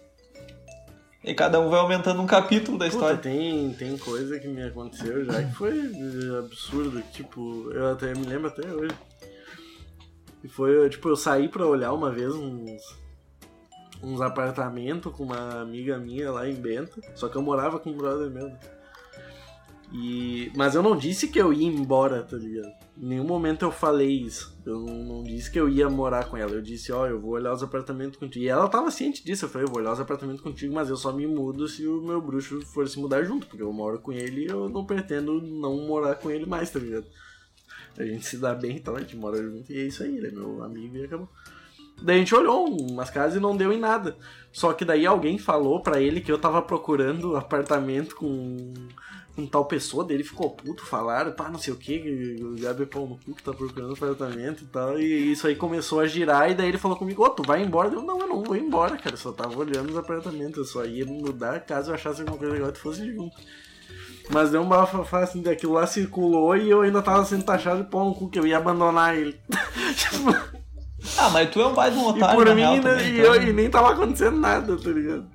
[1.24, 3.18] E cada um vai aumentando um capítulo da Puta, história.
[3.18, 5.74] tem, tem coisa que me aconteceu já que foi
[6.38, 7.02] absurdo.
[7.12, 8.96] Tipo, eu até me lembro até hoje.
[10.44, 12.98] E foi, tipo, eu saí pra olhar uma vez uns,
[14.02, 17.02] uns apartamentos com uma amiga minha lá em Benta.
[17.16, 18.50] Só que eu morava com um brother meu.
[19.92, 22.72] E, mas eu não disse que eu ia embora, tá ligado?
[22.96, 24.56] Em nenhum momento eu falei isso.
[24.66, 26.52] Eu não, não disse que eu ia morar com ela.
[26.52, 28.46] Eu disse, ó, eu vou olhar os apartamentos contigo.
[28.46, 29.46] E ela tava ciente disso.
[29.46, 32.02] Eu falei, eu vou olhar os apartamentos contigo, mas eu só me mudo se o
[32.02, 33.48] meu bruxo for se mudar junto.
[33.48, 36.78] Porque eu moro com ele e eu não pretendo não morar com ele mais, tá
[36.78, 37.08] ligado?
[37.98, 40.16] A gente se dá bem e tal, a gente mora junto e é isso aí,
[40.16, 41.28] ele é meu amigo e acabou.
[42.02, 44.16] Daí a gente olhou umas casas e não deu em nada.
[44.54, 48.74] Só que daí alguém falou pra ele que eu tava procurando apartamento com,
[49.40, 52.84] com tal pessoa, daí ele ficou puto, falaram, pá, não sei o que, o Gabi
[52.84, 55.00] é pau no cu que tá procurando apartamento e tal.
[55.00, 57.90] E isso aí começou a girar, e daí ele falou comigo, ô, tu vai embora?
[57.94, 60.86] Eu, não, eu não vou embora, cara, eu só tava olhando os apartamentos, eu só
[60.86, 63.36] ia mudar caso eu achasse alguma coisa legal e fosse junto.
[64.32, 67.90] Mas deu um bafafá assim, daquilo lá circulou e eu ainda tava sendo taxado de
[67.90, 69.40] pau no cu, que eu ia abandonar ele.
[69.96, 70.60] Tipo,
[71.18, 72.82] Ah, mas tu é um baita de um e otário, por na mim, real, né,
[72.82, 73.36] também, e, então.
[73.36, 75.28] eu, e nem tava acontecendo nada, tá ligado?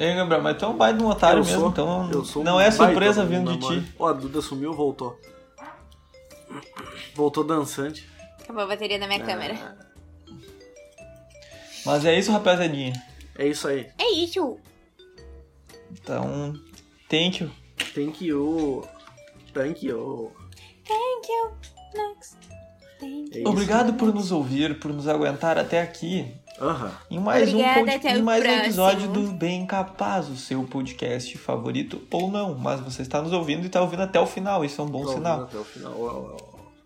[0.00, 2.24] Ei, Gabriel, mas tu é um baita de um otário Eu mesmo, sou- então eu
[2.24, 3.92] sou um não é surpresa do vindo de ti.
[3.98, 5.20] Ó, a Duda sumiu, voltou.
[7.14, 8.08] Voltou dançante.
[8.42, 9.76] Acabou a bateria da minha câmera.
[11.84, 12.94] Mas é isso, rapaziadinha.
[13.36, 13.88] É isso aí.
[13.98, 14.58] É isso.
[15.92, 16.54] Então,
[17.08, 17.50] thank you.
[17.94, 18.82] Thank you.
[19.52, 20.32] Thank you.
[20.86, 21.50] Thank you.
[21.94, 22.36] Next.
[22.98, 23.48] Thank É isso.
[23.48, 26.34] Obrigado por nos ouvir, por nos aguentar até aqui.
[26.60, 26.90] Aham.
[27.10, 31.38] Em mais Obrigada, um, pod- o mais um episódio do Bem Capaz, o seu podcast
[31.38, 32.54] favorito ou não.
[32.54, 35.06] Mas você está nos ouvindo e está ouvindo até o final, isso é um bom
[35.06, 35.38] Tá sinal.
[35.40, 36.36] ouvindo até o final.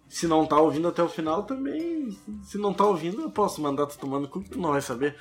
[0.08, 2.16] Se não tá ouvindo até o final, também.
[2.44, 5.16] Se não tá ouvindo, eu posso mandar tu tomando cu que tu não vai saber.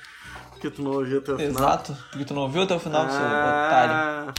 [0.50, 1.50] Porque tu não ouviu até o final.
[1.52, 3.92] Exato, porque tu não ouviu até o final, seu otário.
[3.94, 4.34] Ah,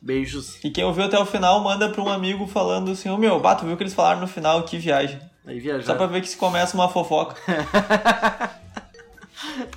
[0.00, 0.62] Beijos.
[0.62, 3.64] E quem ouviu até o final, manda pra um amigo falando assim, ô meu, bato,
[3.64, 5.18] viu o que eles falaram no final, que viagem.
[5.46, 5.86] Aí viajar.
[5.86, 7.34] Só pra ver que se começa uma fofoca.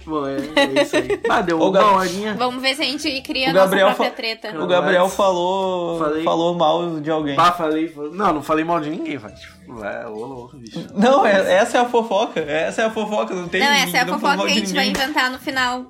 [0.06, 1.20] Bom, é, é isso aí.
[1.30, 2.34] Ah, deu Ô, uma Gab- horinha.
[2.36, 4.60] Vamos ver se a gente cria O a nossa própria fa- treta.
[4.60, 6.24] O Gabriel falou, Falei.
[6.24, 7.36] falou mal de alguém.
[7.36, 7.94] Pá, falei.
[8.14, 9.34] Não, não falei mal de ninguém, vai.
[9.68, 10.88] Vai, ô louco, bicho.
[10.96, 12.40] Não, é- essa é a fofoca.
[12.40, 14.56] Essa é a fofoca, não tem Não, ninguém- essa é a não fofoca que a
[14.56, 15.86] gente vai inventar no final.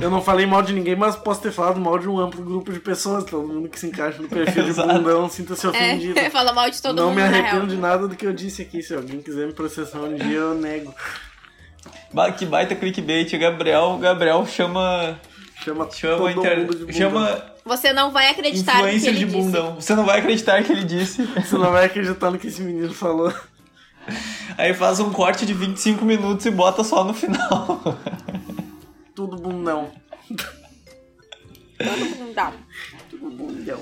[0.00, 2.72] Eu não falei mal de ninguém, mas posso ter falado mal de um amplo grupo
[2.72, 3.24] de pessoas.
[3.24, 6.18] Todo mundo que se encaixa no perfil de bundão sinta-se ofendido.
[6.20, 7.66] É, fala mal de todo não mundo, me na arrependo real.
[7.66, 8.82] de nada do que eu disse aqui.
[8.82, 10.94] Se alguém quiser me processar um dia, eu nego.
[12.36, 13.32] Que baita clickbait.
[13.34, 15.18] O Gabriel, Gabriel chama.
[15.62, 16.92] Chama, Chama, todo inter- mundo de bundão.
[16.94, 19.36] chama Você não vai acreditar no que influencer ele de disse.
[19.36, 19.74] bundão.
[19.74, 21.22] Você não vai acreditar que ele disse.
[21.36, 23.30] Você não vai acreditar no que esse menino falou.
[24.56, 27.80] Aí faz um corte de 25 minutos e bota só no final.
[29.14, 29.90] Tudo bundão.
[31.78, 32.52] Todo mundo dá.
[33.10, 33.80] Tudo bundão.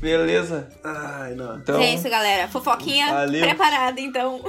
[0.00, 0.68] Beleza.
[0.84, 1.56] Ai, não.
[1.56, 2.46] Então, É isso, galera.
[2.48, 3.40] Fofoquinha Valeu.
[3.42, 4.40] preparada, então.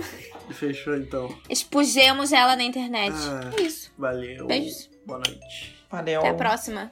[0.53, 1.35] Fechou então.
[1.49, 3.15] Expusemos ela na internet.
[3.15, 3.51] Ah.
[3.57, 3.91] É isso.
[3.97, 4.47] Valeu.
[4.47, 4.89] Beijos.
[5.05, 5.75] Boa noite.
[5.89, 6.19] valeu.
[6.19, 6.91] Até a próxima.